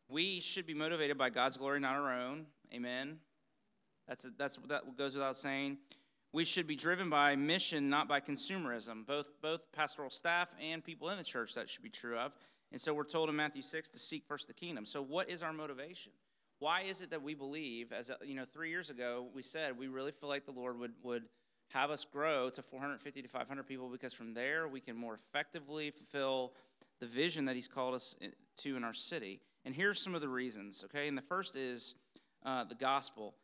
We 0.08 0.40
should 0.40 0.66
be 0.66 0.74
motivated 0.74 1.16
by 1.16 1.30
God's 1.30 1.56
glory, 1.56 1.78
not 1.78 1.94
our 1.94 2.12
own. 2.12 2.46
Amen. 2.74 3.18
That's 4.08 4.24
a, 4.24 4.30
that's 4.36 4.56
that 4.66 4.96
goes 4.98 5.14
without 5.14 5.36
saying 5.36 5.78
we 6.32 6.44
should 6.44 6.66
be 6.66 6.74
driven 6.74 7.08
by 7.08 7.36
mission, 7.36 7.88
not 7.88 8.08
by 8.08 8.18
consumerism. 8.18 9.06
Both, 9.06 9.30
both 9.40 9.70
pastoral 9.70 10.10
staff 10.10 10.52
and 10.60 10.82
people 10.82 11.10
in 11.10 11.16
the 11.16 11.22
church, 11.22 11.54
that 11.54 11.70
should 11.70 11.84
be 11.84 11.90
true 11.90 12.18
of. 12.18 12.36
And 12.72 12.80
so 12.80 12.92
we're 12.92 13.04
told 13.04 13.28
in 13.28 13.36
Matthew 13.36 13.62
6 13.62 13.88
to 13.90 14.00
seek 14.00 14.24
first 14.26 14.48
the 14.48 14.54
kingdom. 14.54 14.84
So, 14.84 15.00
what 15.00 15.30
is 15.30 15.44
our 15.44 15.52
motivation? 15.52 16.10
Why 16.58 16.80
is 16.80 17.02
it 17.02 17.10
that 17.10 17.22
we 17.22 17.34
believe, 17.34 17.92
as 17.92 18.10
you 18.26 18.34
know, 18.34 18.46
three 18.46 18.70
years 18.70 18.90
ago, 18.90 19.28
we 19.32 19.42
said 19.42 19.78
we 19.78 19.86
really 19.86 20.10
feel 20.10 20.28
like 20.28 20.44
the 20.44 20.50
Lord 20.50 20.76
would, 20.80 20.94
would 21.04 21.22
have 21.68 21.90
us 21.90 22.04
grow 22.04 22.50
to 22.50 22.62
450 22.62 23.22
to 23.22 23.28
500 23.28 23.66
people 23.66 23.88
because 23.88 24.12
from 24.12 24.34
there 24.34 24.68
we 24.68 24.80
can 24.80 24.96
more 24.96 25.14
effectively 25.14 25.90
fulfill 25.90 26.52
the 27.00 27.06
vision 27.06 27.44
that 27.46 27.56
He's 27.56 27.68
called 27.68 27.94
us 27.94 28.16
to 28.58 28.76
in 28.76 28.84
our 28.84 28.94
city. 28.94 29.40
And 29.64 29.74
here's 29.74 30.00
some 30.00 30.14
of 30.14 30.20
the 30.20 30.28
reasons, 30.28 30.84
okay? 30.84 31.08
And 31.08 31.16
the 31.16 31.22
first 31.22 31.56
is 31.56 31.94
uh, 32.44 32.64
the 32.64 32.74
gospel. 32.74 33.34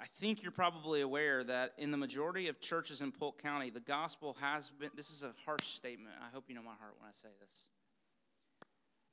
I 0.00 0.06
think 0.16 0.42
you're 0.42 0.52
probably 0.52 1.02
aware 1.02 1.44
that 1.44 1.72
in 1.76 1.90
the 1.90 1.96
majority 1.96 2.48
of 2.48 2.60
churches 2.60 3.02
in 3.02 3.12
Polk 3.12 3.42
County, 3.42 3.70
the 3.70 3.80
gospel 3.80 4.36
has 4.40 4.70
been, 4.70 4.90
this 4.96 5.10
is 5.10 5.22
a 5.22 5.32
harsh 5.44 5.66
statement. 5.66 6.14
I 6.20 6.32
hope 6.32 6.44
you 6.48 6.54
know 6.54 6.62
my 6.62 6.74
heart 6.80 6.94
when 6.98 7.08
I 7.08 7.12
say 7.12 7.28
this. 7.40 7.66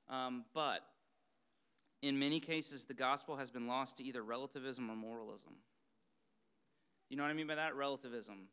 Um, 0.10 0.46
but 0.54 0.82
in 2.02 2.18
many 2.18 2.40
cases, 2.40 2.86
the 2.86 2.94
gospel 2.94 3.36
has 3.36 3.50
been 3.50 3.68
lost 3.68 3.98
to 3.98 4.04
either 4.04 4.24
relativism 4.24 4.90
or 4.90 4.96
moralism. 4.96 5.56
You 7.10 7.18
know 7.18 7.24
what 7.24 7.30
I 7.30 7.34
mean 7.34 7.48
by 7.48 7.56
that? 7.56 7.76
Relativism. 7.76 8.50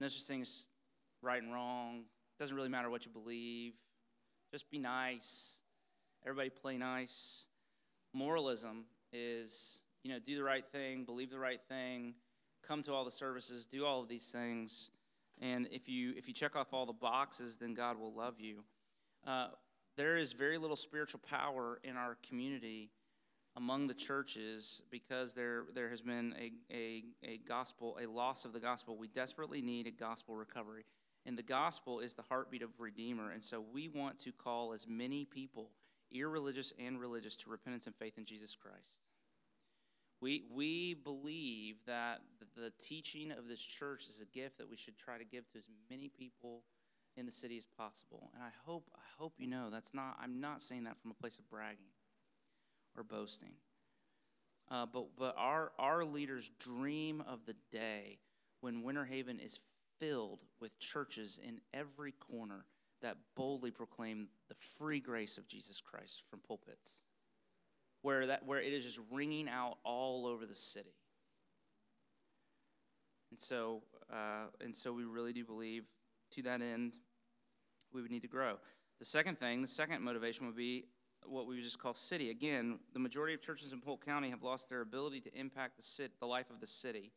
No 0.00 0.08
such 0.08 0.24
thing 0.24 0.42
as 0.42 0.68
right 1.22 1.42
and 1.42 1.52
wrong. 1.52 2.04
Doesn't 2.38 2.56
really 2.56 2.68
matter 2.68 2.90
what 2.90 3.06
you 3.06 3.12
believe. 3.12 3.74
Just 4.50 4.70
be 4.70 4.78
nice. 4.78 5.60
Everybody 6.24 6.50
play 6.50 6.76
nice. 6.76 7.46
Moralism 8.12 8.84
is 9.12 9.82
you 10.02 10.12
know, 10.12 10.18
do 10.18 10.36
the 10.36 10.42
right 10.42 10.64
thing, 10.66 11.04
believe 11.04 11.30
the 11.30 11.38
right 11.38 11.60
thing, 11.68 12.14
come 12.66 12.82
to 12.82 12.92
all 12.92 13.04
the 13.04 13.10
services, 13.10 13.66
do 13.66 13.84
all 13.84 14.00
of 14.00 14.08
these 14.08 14.28
things. 14.30 14.90
And 15.40 15.68
if 15.70 15.88
you 15.88 16.14
if 16.16 16.28
you 16.28 16.34
check 16.34 16.56
off 16.56 16.72
all 16.72 16.86
the 16.86 16.92
boxes, 16.92 17.56
then 17.56 17.74
God 17.74 17.98
will 17.98 18.12
love 18.12 18.40
you. 18.40 18.64
Uh, 19.26 19.48
there 19.96 20.16
is 20.16 20.32
very 20.32 20.58
little 20.58 20.76
spiritual 20.76 21.20
power 21.28 21.78
in 21.84 21.96
our 21.96 22.16
community 22.28 22.90
among 23.56 23.86
the 23.86 23.94
churches 23.94 24.82
because 24.90 25.34
there 25.34 25.64
there 25.74 25.90
has 25.90 26.00
been 26.00 26.34
a, 26.38 26.52
a, 26.74 27.04
a 27.22 27.38
gospel, 27.38 27.98
a 28.02 28.06
loss 28.06 28.44
of 28.44 28.52
the 28.52 28.60
gospel. 28.60 28.96
We 28.96 29.08
desperately 29.08 29.62
need 29.62 29.86
a 29.86 29.90
gospel 29.90 30.34
recovery. 30.36 30.84
And 31.24 31.38
the 31.38 31.42
gospel 31.42 32.00
is 32.00 32.14
the 32.14 32.22
heartbeat 32.22 32.62
of 32.62 32.70
Redeemer. 32.78 33.30
And 33.30 33.42
so 33.42 33.64
we 33.72 33.88
want 33.88 34.18
to 34.20 34.32
call 34.32 34.72
as 34.72 34.88
many 34.88 35.24
people, 35.24 35.70
irreligious 36.10 36.72
and 36.84 36.98
religious, 36.98 37.36
to 37.36 37.50
repentance 37.50 37.86
and 37.86 37.94
faith 37.94 38.18
in 38.18 38.24
Jesus 38.24 38.56
Christ. 38.56 38.96
We, 40.20 40.44
we 40.52 40.94
believe 40.94 41.76
that 41.86 42.20
the 42.56 42.72
teaching 42.78 43.32
of 43.32 43.48
this 43.48 43.60
church 43.60 44.08
is 44.08 44.20
a 44.20 44.36
gift 44.36 44.58
that 44.58 44.68
we 44.68 44.76
should 44.76 44.96
try 44.96 45.18
to 45.18 45.24
give 45.24 45.48
to 45.50 45.58
as 45.58 45.68
many 45.90 46.08
people 46.08 46.62
in 47.16 47.26
the 47.26 47.32
city 47.32 47.56
as 47.56 47.66
possible. 47.66 48.30
And 48.34 48.42
I 48.42 48.50
hope 48.64 48.90
I 48.94 49.04
hope 49.18 49.34
you 49.38 49.46
know 49.46 49.68
that's 49.70 49.92
not 49.92 50.16
I'm 50.20 50.40
not 50.40 50.62
saying 50.62 50.84
that 50.84 50.98
from 51.00 51.10
a 51.10 51.14
place 51.14 51.38
of 51.38 51.48
bragging 51.50 51.91
or 52.96 53.02
boasting. 53.02 53.54
Uh, 54.70 54.86
but 54.86 55.06
but 55.18 55.34
our 55.36 55.72
our 55.78 56.04
leaders 56.04 56.50
dream 56.58 57.22
of 57.26 57.44
the 57.46 57.56
day 57.70 58.18
when 58.60 58.82
Winter 58.82 59.04
Haven 59.04 59.38
is 59.38 59.58
filled 59.98 60.40
with 60.60 60.78
churches 60.78 61.38
in 61.46 61.60
every 61.74 62.12
corner 62.12 62.64
that 63.02 63.16
boldly 63.36 63.70
proclaim 63.70 64.28
the 64.48 64.54
free 64.54 65.00
grace 65.00 65.36
of 65.36 65.46
Jesus 65.46 65.80
Christ 65.80 66.22
from 66.30 66.40
pulpits, 66.40 67.02
where 68.00 68.26
that 68.26 68.46
where 68.46 68.60
it 68.60 68.72
is 68.72 68.84
just 68.84 69.00
ringing 69.10 69.48
out 69.48 69.78
all 69.84 70.26
over 70.26 70.46
the 70.46 70.54
city. 70.54 70.94
And 73.30 73.38
so, 73.38 73.82
uh, 74.12 74.46
and 74.60 74.74
so 74.74 74.92
we 74.92 75.04
really 75.04 75.32
do 75.32 75.44
believe 75.44 75.84
to 76.32 76.42
that 76.42 76.60
end, 76.60 76.98
we 77.92 78.02
would 78.02 78.10
need 78.10 78.22
to 78.22 78.28
grow. 78.28 78.56
The 78.98 79.04
second 79.04 79.38
thing, 79.38 79.62
the 79.62 79.68
second 79.68 80.02
motivation 80.02 80.46
would 80.46 80.56
be 80.56 80.84
what 81.26 81.46
we 81.46 81.54
would 81.54 81.64
just 81.64 81.78
call 81.78 81.94
city. 81.94 82.30
Again, 82.30 82.78
the 82.92 82.98
majority 82.98 83.34
of 83.34 83.40
churches 83.40 83.72
in 83.72 83.80
Polk 83.80 84.04
County 84.04 84.30
have 84.30 84.42
lost 84.42 84.68
their 84.68 84.80
ability 84.80 85.20
to 85.22 85.38
impact 85.38 85.76
the, 85.76 85.82
city, 85.82 86.12
the 86.20 86.26
life 86.26 86.50
of 86.50 86.60
the 86.60 86.66
city, 86.66 87.12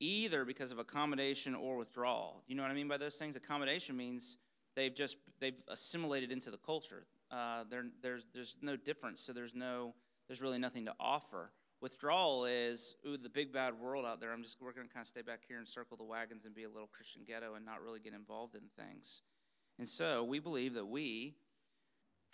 either 0.00 0.44
because 0.44 0.72
of 0.72 0.78
accommodation 0.78 1.54
or 1.54 1.76
withdrawal. 1.76 2.42
You 2.46 2.56
know 2.56 2.62
what 2.62 2.70
I 2.70 2.74
mean 2.74 2.88
by 2.88 2.96
those 2.96 3.16
things? 3.16 3.36
Accommodation 3.36 3.96
means 3.96 4.38
they've 4.76 4.94
just 4.94 5.16
they've 5.40 5.62
assimilated 5.68 6.32
into 6.32 6.50
the 6.50 6.58
culture. 6.58 7.06
Uh, 7.30 7.64
there's 8.02 8.26
there's 8.32 8.58
no 8.62 8.76
difference, 8.76 9.20
so 9.20 9.32
there's 9.32 9.54
no 9.54 9.94
there's 10.28 10.42
really 10.42 10.58
nothing 10.58 10.84
to 10.86 10.94
offer. 10.98 11.52
Withdrawal 11.80 12.46
is 12.46 12.96
ooh 13.06 13.16
the 13.16 13.28
big 13.28 13.52
bad 13.52 13.74
world 13.74 14.06
out 14.06 14.20
there. 14.20 14.32
I'm 14.32 14.42
just 14.42 14.60
we're 14.60 14.72
to 14.72 14.78
kind 14.80 14.90
of 15.02 15.06
stay 15.06 15.22
back 15.22 15.40
here 15.46 15.58
and 15.58 15.68
circle 15.68 15.96
the 15.96 16.04
wagons 16.04 16.46
and 16.46 16.54
be 16.54 16.64
a 16.64 16.68
little 16.68 16.88
Christian 16.88 17.22
ghetto 17.26 17.54
and 17.54 17.64
not 17.64 17.82
really 17.82 18.00
get 18.00 18.14
involved 18.14 18.54
in 18.54 18.62
things. 18.76 19.22
And 19.78 19.88
so 19.88 20.22
we 20.22 20.38
believe 20.38 20.74
that 20.74 20.86
we 20.86 21.34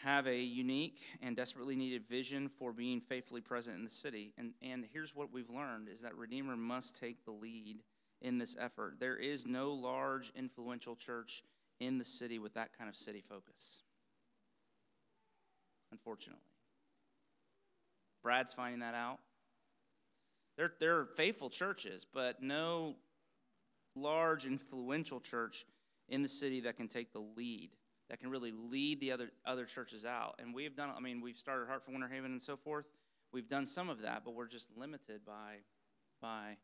have 0.02 0.26
a 0.26 0.38
unique 0.38 1.02
and 1.22 1.36
desperately 1.36 1.76
needed 1.76 2.06
vision 2.06 2.48
for 2.48 2.72
being 2.72 3.00
faithfully 3.00 3.40
present 3.40 3.76
in 3.76 3.84
the 3.84 3.90
city. 3.90 4.32
And, 4.38 4.52
and 4.62 4.86
here's 4.92 5.14
what 5.14 5.32
we've 5.32 5.50
learned 5.50 5.88
is 5.88 6.02
that 6.02 6.16
Redeemer 6.16 6.56
must 6.56 6.98
take 6.98 7.24
the 7.24 7.32
lead 7.32 7.82
in 8.22 8.38
this 8.38 8.56
effort. 8.58 8.96
There 8.98 9.16
is 9.16 9.46
no 9.46 9.72
large 9.72 10.32
influential 10.34 10.96
church 10.96 11.42
in 11.80 11.98
the 11.98 12.04
city 12.04 12.38
with 12.38 12.54
that 12.54 12.76
kind 12.76 12.88
of 12.88 12.96
city 12.96 13.20
focus. 13.20 13.80
Unfortunately. 15.92 16.42
Brad's 18.22 18.52
finding 18.52 18.80
that 18.80 18.94
out. 18.94 19.18
There, 20.56 20.72
there 20.78 20.98
are 20.98 21.06
faithful 21.16 21.50
churches, 21.50 22.06
but 22.10 22.42
no 22.42 22.96
large 23.94 24.46
influential 24.46 25.20
church 25.20 25.64
in 26.08 26.22
the 26.22 26.28
city 26.28 26.60
that 26.60 26.76
can 26.76 26.88
take 26.88 27.12
the 27.12 27.24
lead 27.36 27.70
that 28.10 28.18
can 28.18 28.28
really 28.28 28.52
lead 28.52 29.00
the 29.00 29.12
other 29.12 29.30
other 29.46 29.64
churches 29.64 30.04
out. 30.04 30.34
And 30.40 30.52
we've 30.52 30.76
done. 30.76 30.90
I 30.94 31.00
mean, 31.00 31.20
we've 31.22 31.38
started 31.38 31.68
Heart 31.68 31.84
for 31.84 31.92
Winter 31.92 32.08
Haven 32.08 32.32
and 32.32 32.42
so 32.42 32.56
forth. 32.56 32.86
We've 33.32 33.48
done 33.48 33.64
some 33.64 33.88
of 33.88 34.02
that, 34.02 34.22
but 34.24 34.34
we're 34.34 34.48
just 34.48 34.76
limited 34.76 35.24
by 35.24 35.58
by 36.20 36.56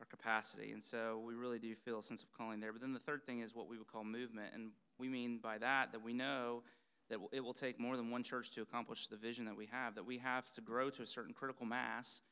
our 0.00 0.06
capacity. 0.06 0.72
And 0.72 0.82
so 0.82 1.22
we 1.24 1.34
really 1.34 1.58
do 1.58 1.74
feel 1.74 1.98
a 1.98 2.02
sense 2.02 2.22
of 2.22 2.32
calling 2.32 2.60
there. 2.60 2.72
But 2.72 2.80
then 2.80 2.94
the 2.94 2.98
third 2.98 3.24
thing 3.24 3.40
is 3.40 3.54
what 3.54 3.68
we 3.68 3.76
would 3.76 3.86
call 3.86 4.02
movement, 4.02 4.54
and 4.54 4.70
we 4.98 5.08
mean 5.08 5.38
by 5.38 5.58
that 5.58 5.92
that 5.92 6.02
we 6.02 6.14
know 6.14 6.62
that 7.10 7.18
it 7.32 7.44
will 7.44 7.54
take 7.54 7.78
more 7.78 7.96
than 7.96 8.10
one 8.10 8.22
church 8.22 8.50
to 8.52 8.62
accomplish 8.62 9.06
the 9.06 9.16
vision 9.16 9.44
that 9.44 9.56
we 9.56 9.66
have. 9.66 9.94
That 9.94 10.06
we 10.06 10.18
have 10.18 10.50
to 10.52 10.62
grow 10.62 10.88
to 10.90 11.02
a 11.02 11.06
certain 11.06 11.34
critical 11.34 11.66
mass 11.66 12.22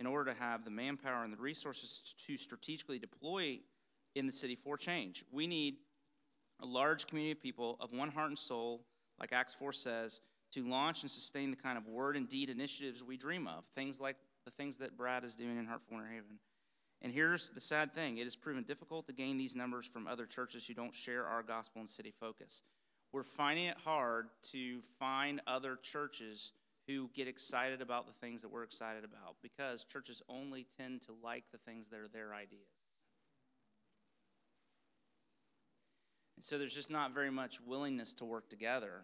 in 0.00 0.06
order 0.06 0.32
to 0.32 0.38
have 0.38 0.64
the 0.64 0.70
manpower 0.70 1.22
and 1.22 1.32
the 1.32 1.40
resources 1.40 2.14
to 2.26 2.36
strategically 2.36 2.98
deploy 2.98 3.60
in 4.16 4.26
the 4.26 4.32
city 4.32 4.56
for 4.56 4.76
change. 4.76 5.24
We 5.30 5.46
need 5.46 5.76
a 6.62 6.66
large 6.66 7.06
community 7.06 7.32
of 7.32 7.42
people 7.42 7.76
of 7.80 7.92
one 7.92 8.10
heart 8.10 8.28
and 8.28 8.38
soul, 8.38 8.82
like 9.18 9.32
Acts 9.32 9.54
4 9.54 9.72
says, 9.72 10.20
to 10.52 10.64
launch 10.64 11.02
and 11.02 11.10
sustain 11.10 11.50
the 11.50 11.56
kind 11.56 11.78
of 11.78 11.86
word 11.86 12.16
and 12.16 12.28
deed 12.28 12.50
initiatives 12.50 13.02
we 13.02 13.16
dream 13.16 13.46
of, 13.46 13.64
things 13.66 14.00
like 14.00 14.16
the 14.44 14.50
things 14.50 14.78
that 14.78 14.96
Brad 14.96 15.24
is 15.24 15.36
doing 15.36 15.58
in 15.58 15.66
Heart 15.66 15.82
for 15.88 15.94
Winter 15.94 16.10
Haven. 16.10 16.38
And 17.02 17.12
here's 17.12 17.50
the 17.50 17.60
sad 17.60 17.94
thing 17.94 18.18
it 18.18 18.24
has 18.24 18.36
proven 18.36 18.64
difficult 18.64 19.06
to 19.06 19.12
gain 19.12 19.38
these 19.38 19.56
numbers 19.56 19.86
from 19.86 20.06
other 20.06 20.26
churches 20.26 20.66
who 20.66 20.74
don't 20.74 20.94
share 20.94 21.26
our 21.26 21.42
gospel 21.42 21.80
and 21.80 21.88
city 21.88 22.12
focus. 22.18 22.62
We're 23.12 23.22
finding 23.22 23.66
it 23.66 23.78
hard 23.84 24.26
to 24.52 24.80
find 24.98 25.40
other 25.46 25.76
churches 25.76 26.52
who 26.86 27.10
get 27.14 27.28
excited 27.28 27.80
about 27.80 28.06
the 28.06 28.12
things 28.12 28.42
that 28.42 28.50
we're 28.50 28.62
excited 28.62 29.04
about 29.04 29.36
because 29.42 29.84
churches 29.84 30.22
only 30.28 30.66
tend 30.76 31.02
to 31.02 31.14
like 31.22 31.44
the 31.52 31.58
things 31.58 31.88
that 31.88 32.00
are 32.00 32.08
their 32.08 32.34
ideas. 32.34 32.79
And 36.40 36.44
so 36.46 36.56
there's 36.56 36.74
just 36.74 36.90
not 36.90 37.12
very 37.12 37.28
much 37.28 37.60
willingness 37.60 38.14
to 38.14 38.24
work 38.24 38.48
together. 38.48 39.02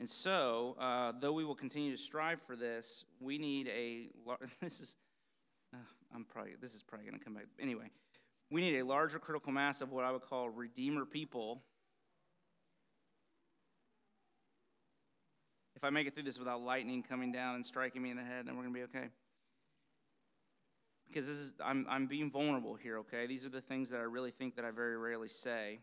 And 0.00 0.08
so, 0.08 0.76
uh, 0.80 1.12
though 1.20 1.32
we 1.32 1.44
will 1.44 1.54
continue 1.54 1.90
to 1.90 1.98
strive 1.98 2.40
for 2.40 2.56
this, 2.56 3.04
we 3.20 3.36
need 3.36 3.68
a. 3.68 4.08
This 4.62 4.80
is, 4.80 4.96
uh, 5.74 5.76
I'm 6.14 6.24
probably 6.24 6.52
this 6.58 6.74
is 6.74 6.82
probably 6.82 7.06
going 7.06 7.18
to 7.18 7.22
come 7.22 7.34
back 7.34 7.44
anyway. 7.60 7.90
We 8.50 8.62
need 8.62 8.78
a 8.78 8.82
larger 8.86 9.18
critical 9.18 9.52
mass 9.52 9.82
of 9.82 9.92
what 9.92 10.06
I 10.06 10.10
would 10.10 10.22
call 10.22 10.48
redeemer 10.48 11.04
people. 11.04 11.62
If 15.76 15.84
I 15.84 15.90
make 15.90 16.06
it 16.06 16.14
through 16.14 16.22
this 16.22 16.38
without 16.38 16.62
lightning 16.62 17.02
coming 17.02 17.30
down 17.30 17.56
and 17.56 17.66
striking 17.66 18.00
me 18.00 18.10
in 18.10 18.16
the 18.16 18.24
head, 18.24 18.46
then 18.46 18.56
we're 18.56 18.62
going 18.62 18.72
to 18.72 18.80
be 18.80 18.84
okay 18.84 19.10
because 21.08 21.26
this 21.26 21.36
is 21.36 21.54
I'm, 21.64 21.86
I'm 21.88 22.06
being 22.06 22.30
vulnerable 22.30 22.74
here 22.74 22.98
okay? 22.98 23.26
These 23.26 23.46
are 23.46 23.50
the 23.50 23.60
things 23.60 23.90
that 23.90 24.00
i 24.00 24.04
really 24.04 24.30
think 24.30 24.56
that 24.56 24.64
i 24.64 24.70
very 24.70 24.96
rarely 24.96 25.28
say. 25.28 25.80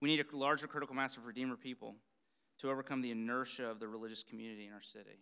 We 0.00 0.08
need 0.08 0.20
a 0.20 0.36
larger 0.36 0.66
critical 0.66 0.94
mass 0.94 1.16
of 1.16 1.24
redeemer 1.24 1.56
people 1.56 1.96
to 2.58 2.70
overcome 2.70 3.00
the 3.00 3.10
inertia 3.10 3.70
of 3.70 3.80
the 3.80 3.88
religious 3.88 4.22
community 4.22 4.66
in 4.66 4.72
our 4.72 4.82
city. 4.82 5.20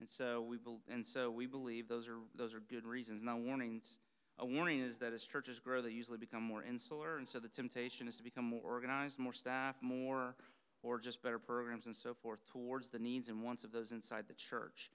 And 0.00 0.08
so 0.08 0.40
we 0.40 0.58
and 0.90 1.04
so 1.04 1.30
we 1.30 1.46
believe 1.46 1.88
those 1.88 2.08
are 2.08 2.18
those 2.34 2.54
are 2.54 2.60
good 2.60 2.86
reasons. 2.86 3.22
Now 3.22 3.36
warnings 3.36 3.98
a 4.40 4.46
warning 4.46 4.80
is 4.80 4.98
that 4.98 5.12
as 5.12 5.24
churches 5.24 5.60
grow 5.60 5.82
they 5.82 5.90
usually 5.90 6.18
become 6.18 6.42
more 6.42 6.62
insular 6.62 7.18
and 7.18 7.28
so 7.28 7.38
the 7.38 7.48
temptation 7.48 8.08
is 8.08 8.16
to 8.16 8.22
become 8.22 8.44
more 8.44 8.62
organized 8.64 9.18
more 9.18 9.32
staff 9.32 9.76
more 9.82 10.34
or 10.82 10.98
just 10.98 11.22
better 11.22 11.38
programs 11.38 11.86
and 11.86 11.94
so 11.94 12.14
forth 12.14 12.40
towards 12.50 12.88
the 12.88 12.98
needs 12.98 13.28
and 13.28 13.42
wants 13.42 13.64
of 13.64 13.72
those 13.72 13.92
inside 13.92 14.24
the 14.26 14.34
church 14.34 14.90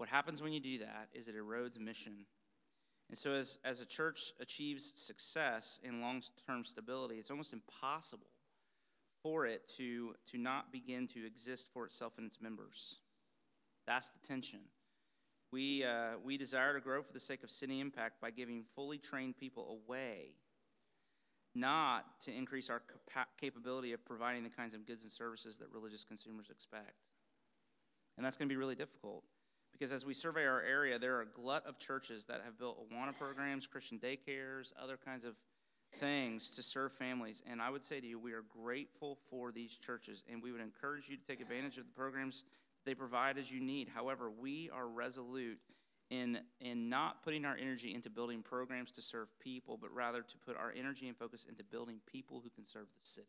what 0.00 0.08
happens 0.08 0.42
when 0.42 0.50
you 0.50 0.60
do 0.60 0.78
that 0.78 1.08
is 1.12 1.28
it 1.28 1.36
erodes 1.36 1.78
mission. 1.78 2.24
And 3.10 3.18
so, 3.18 3.32
as, 3.32 3.58
as 3.66 3.82
a 3.82 3.86
church 3.86 4.32
achieves 4.40 4.98
success 4.98 5.78
in 5.84 6.00
long 6.00 6.22
term 6.46 6.64
stability, 6.64 7.16
it's 7.16 7.30
almost 7.30 7.52
impossible 7.52 8.30
for 9.22 9.44
it 9.44 9.68
to, 9.76 10.14
to 10.28 10.38
not 10.38 10.72
begin 10.72 11.06
to 11.08 11.26
exist 11.26 11.68
for 11.74 11.84
itself 11.84 12.16
and 12.16 12.26
its 12.26 12.40
members. 12.40 13.00
That's 13.86 14.08
the 14.08 14.26
tension. 14.26 14.60
We, 15.52 15.84
uh, 15.84 16.12
we 16.24 16.38
desire 16.38 16.72
to 16.72 16.80
grow 16.80 17.02
for 17.02 17.12
the 17.12 17.20
sake 17.20 17.44
of 17.44 17.50
city 17.50 17.78
impact 17.78 18.22
by 18.22 18.30
giving 18.30 18.64
fully 18.74 18.96
trained 18.96 19.36
people 19.36 19.82
away, 19.86 20.36
not 21.54 22.20
to 22.20 22.34
increase 22.34 22.70
our 22.70 22.80
capa- 23.10 23.28
capability 23.38 23.92
of 23.92 24.02
providing 24.06 24.44
the 24.44 24.50
kinds 24.50 24.72
of 24.72 24.86
goods 24.86 25.02
and 25.02 25.12
services 25.12 25.58
that 25.58 25.68
religious 25.70 26.04
consumers 26.04 26.48
expect. 26.48 26.94
And 28.16 28.24
that's 28.24 28.38
going 28.38 28.48
to 28.48 28.52
be 28.52 28.58
really 28.58 28.76
difficult. 28.76 29.24
Because 29.80 29.92
as 29.94 30.04
we 30.04 30.12
survey 30.12 30.44
our 30.44 30.60
area, 30.60 30.98
there 30.98 31.16
are 31.16 31.22
a 31.22 31.26
glut 31.26 31.64
of 31.64 31.78
churches 31.78 32.26
that 32.26 32.42
have 32.44 32.58
built 32.58 32.78
Awana 32.90 33.16
programs, 33.16 33.66
Christian 33.66 33.98
daycares, 33.98 34.74
other 34.78 34.98
kinds 35.02 35.24
of 35.24 35.36
things 35.92 36.54
to 36.56 36.62
serve 36.62 36.92
families. 36.92 37.42
And 37.50 37.62
I 37.62 37.70
would 37.70 37.82
say 37.82 37.98
to 37.98 38.06
you, 38.06 38.18
we 38.18 38.34
are 38.34 38.42
grateful 38.42 39.16
for 39.30 39.52
these 39.52 39.78
churches, 39.78 40.22
and 40.30 40.42
we 40.42 40.52
would 40.52 40.60
encourage 40.60 41.08
you 41.08 41.16
to 41.16 41.24
take 41.24 41.40
advantage 41.40 41.78
of 41.78 41.86
the 41.86 41.92
programs 41.92 42.44
they 42.84 42.94
provide 42.94 43.38
as 43.38 43.50
you 43.50 43.62
need. 43.62 43.88
However, 43.88 44.30
we 44.30 44.68
are 44.68 44.86
resolute 44.86 45.58
in, 46.10 46.40
in 46.60 46.90
not 46.90 47.22
putting 47.22 47.46
our 47.46 47.56
energy 47.56 47.94
into 47.94 48.10
building 48.10 48.42
programs 48.42 48.92
to 48.92 49.00
serve 49.00 49.28
people, 49.40 49.78
but 49.80 49.90
rather 49.94 50.20
to 50.20 50.36
put 50.44 50.58
our 50.58 50.74
energy 50.76 51.08
and 51.08 51.16
focus 51.16 51.46
into 51.48 51.64
building 51.64 52.00
people 52.04 52.42
who 52.44 52.50
can 52.50 52.66
serve 52.66 52.88
the 53.00 53.08
city. 53.08 53.28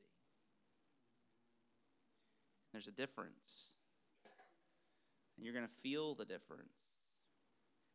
There's 2.73 2.89
a 2.89 2.91
difference 2.91 3.71
and 5.41 5.45
you're 5.47 5.55
going 5.55 5.67
to 5.67 5.81
feel 5.81 6.13
the 6.13 6.23
difference. 6.23 6.77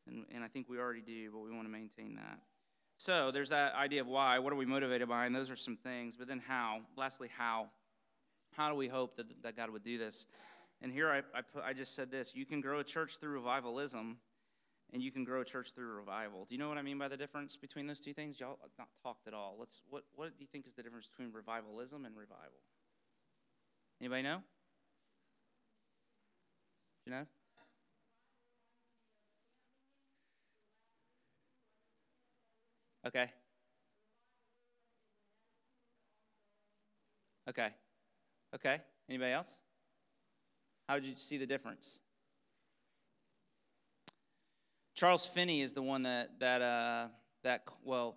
And, 0.09 0.25
and 0.35 0.43
I 0.43 0.49
think 0.49 0.69
we 0.69 0.81
already 0.81 1.01
do, 1.01 1.31
but 1.31 1.39
we 1.39 1.53
want 1.53 1.65
to 1.65 1.71
maintain 1.71 2.17
that. 2.17 2.41
So 2.97 3.31
there's 3.31 3.51
that 3.51 3.77
idea 3.77 4.01
of 4.01 4.09
why. 4.09 4.41
What 4.41 4.53
are 4.53 4.57
we 4.57 4.67
motivated 4.67 5.09
by? 5.09 5.27
And 5.27 5.35
those 5.35 5.49
are 5.49 5.55
some 5.55 5.77
things. 5.77 6.17
But 6.17 6.27
then 6.27 6.43
how? 6.45 6.81
Lastly, 6.97 7.29
how? 7.39 7.69
How 8.57 8.69
do 8.69 8.75
we 8.75 8.89
hope 8.89 9.17
that, 9.17 9.27
that 9.45 9.57
God 9.57 9.71
would 9.71 9.85
do 9.85 9.97
this? 9.97 10.27
And 10.83 10.91
here 10.91 11.09
I, 11.09 11.19
I, 11.39 11.43
put, 11.43 11.63
I 11.65 11.73
just 11.73 11.95
said 11.95 12.11
this 12.11 12.35
you 12.35 12.45
can 12.47 12.61
grow 12.61 12.81
a 12.81 12.85
church 12.85 13.19
through 13.19 13.31
revivalism, 13.31 14.17
and 14.93 15.01
you 15.01 15.13
can 15.13 15.23
grow 15.23 15.43
a 15.43 15.45
church 15.45 15.73
through 15.73 15.95
revival. 15.95 16.47
Do 16.49 16.55
you 16.57 16.59
know 16.59 16.69
what 16.69 16.79
I 16.79 16.83
mean 16.83 16.99
by 16.99 17.07
the 17.07 17.17
difference 17.17 17.57
between 17.57 17.87
those 17.87 18.01
two 18.01 18.13
things? 18.13 18.41
Y'all 18.41 18.59
not 18.77 18.89
talked 19.05 19.29
at 19.29 19.35
all. 19.35 19.55
Let's, 19.57 19.83
what, 19.89 20.03
what 20.17 20.37
do 20.37 20.41
you 20.41 20.49
think 20.51 20.67
is 20.67 20.75
the 20.75 20.83
difference 20.83 21.07
between 21.07 21.33
revivalism 21.33 22.05
and 22.05 22.17
revival? 22.17 22.59
Anybody 24.01 24.23
know? 24.23 24.43
You 27.05 27.13
know? 27.13 27.27
Okay. 33.07 33.31
Okay. 37.49 37.69
Okay. 38.53 38.79
Anybody 39.09 39.33
else? 39.33 39.61
How 40.89 40.97
did 40.97 41.05
you 41.05 41.15
see 41.15 41.37
the 41.37 41.47
difference? 41.47 42.01
Charles 44.97 45.25
Finney 45.25 45.61
is 45.61 45.73
the 45.73 45.83
one 45.83 46.03
that 46.03 46.41
that 46.41 46.63
uh, 46.63 47.09
that 47.45 47.63
well, 47.85 48.17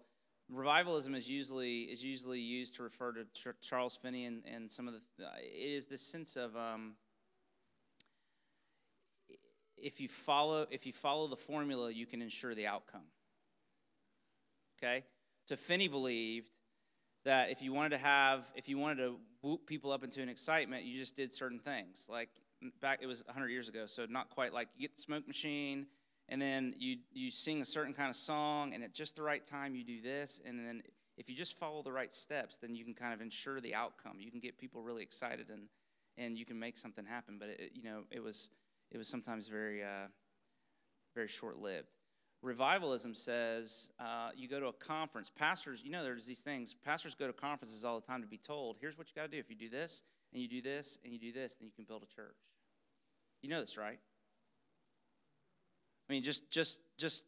revivalism 0.49 1.13
is 1.13 1.29
usually 1.29 1.81
is 1.81 2.03
usually 2.03 2.39
used 2.39 2.75
to 2.77 2.83
refer 2.83 3.11
to 3.11 3.25
Ch- 3.35 3.61
Charles 3.61 3.95
Finney 3.95 4.25
and, 4.25 4.43
and 4.51 4.71
some 4.71 4.87
of 4.87 4.95
the. 4.95 5.23
Uh, 5.23 5.29
it 5.37 5.71
is 5.71 5.85
this 5.85 6.01
sense 6.01 6.35
of 6.35 6.55
um, 6.55 6.93
if 9.77 10.01
you 10.01 10.07
follow 10.07 10.65
if 10.71 10.87
you 10.87 10.93
follow 10.93 11.27
the 11.27 11.35
formula, 11.35 11.91
you 11.91 12.07
can 12.07 12.23
ensure 12.23 12.55
the 12.55 12.65
outcome. 12.65 13.03
Okay, 14.81 15.03
so 15.45 15.57
Finney 15.57 15.89
believed 15.89 16.51
that 17.25 17.51
if 17.51 17.61
you 17.61 17.73
wanted 17.73 17.89
to 17.89 17.97
have 17.97 18.49
if 18.55 18.69
you 18.69 18.77
wanted 18.77 18.97
to 18.97 19.19
whoop 19.41 19.65
people 19.67 19.91
up 19.91 20.05
into 20.05 20.21
an 20.21 20.29
excitement, 20.29 20.85
you 20.85 20.97
just 20.97 21.17
did 21.17 21.33
certain 21.33 21.59
things. 21.59 22.07
Like 22.09 22.29
back, 22.81 22.99
it 23.01 23.07
was 23.07 23.25
100 23.25 23.49
years 23.49 23.67
ago, 23.67 23.85
so 23.87 24.05
not 24.09 24.29
quite 24.29 24.53
like 24.53 24.69
you 24.77 24.87
get 24.87 24.95
the 24.95 25.01
smoke 25.01 25.27
machine 25.27 25.87
and 26.29 26.41
then 26.41 26.73
you 26.77 26.97
you 27.11 27.29
sing 27.29 27.61
a 27.61 27.65
certain 27.65 27.93
kind 27.93 28.09
of 28.09 28.15
song 28.15 28.73
and 28.73 28.81
at 28.81 28.93
just 28.93 29.17
the 29.17 29.21
right 29.21 29.45
time 29.45 29.75
you 29.75 29.83
do 29.83 30.01
this 30.01 30.41
and 30.45 30.65
then 30.65 30.81
if 31.17 31.29
you 31.29 31.35
just 31.35 31.57
follow 31.57 31.81
the 31.81 31.91
right 31.91 32.13
steps 32.13 32.55
then 32.55 32.73
you 32.73 32.85
can 32.85 32.93
kind 32.93 33.13
of 33.13 33.19
ensure 33.19 33.59
the 33.59 33.75
outcome. 33.75 34.17
You 34.19 34.31
can 34.31 34.39
get 34.39 34.57
people 34.57 34.81
really 34.81 35.03
excited 35.03 35.49
and 35.49 35.67
and 36.17 36.37
you 36.37 36.45
can 36.45 36.57
make 36.57 36.77
something 36.77 37.05
happen. 37.05 37.35
But 37.37 37.49
it, 37.49 37.71
you 37.73 37.83
know 37.83 38.03
it 38.11 38.23
was 38.23 38.49
it 38.91 38.97
was 38.97 39.09
sometimes 39.09 39.49
very 39.49 39.83
uh, 39.83 40.07
very 41.15 41.27
short-lived 41.27 41.98
revivalism 42.41 43.15
says 43.15 43.91
uh, 43.99 44.29
you 44.35 44.47
go 44.47 44.59
to 44.59 44.67
a 44.67 44.73
conference. 44.73 45.29
Pastors 45.29 45.83
you 45.83 45.91
know 45.91 46.03
there's 46.03 46.25
these 46.25 46.41
things. 46.41 46.73
Pastors 46.73 47.15
go 47.15 47.27
to 47.27 47.33
conferences 47.33 47.83
all 47.85 47.99
the 47.99 48.05
time 48.05 48.21
to 48.21 48.27
be 48.27 48.37
told 48.37 48.77
here's 48.79 48.97
what 48.97 49.07
you 49.07 49.15
got 49.15 49.29
to 49.29 49.31
do. 49.31 49.37
If 49.37 49.49
you 49.49 49.55
do 49.55 49.69
this 49.69 50.03
and 50.33 50.41
you 50.41 50.47
do 50.47 50.61
this 50.61 50.99
and 51.03 51.13
you 51.13 51.19
do 51.19 51.31
this 51.31 51.55
then 51.55 51.67
you 51.67 51.73
can 51.75 51.85
build 51.85 52.03
a 52.03 52.15
church. 52.15 52.35
You 53.41 53.49
know 53.49 53.61
this 53.61 53.77
right? 53.77 53.99
I 56.09 56.13
mean, 56.13 56.23
just 56.23 56.49
just 56.51 56.81
just 56.97 57.25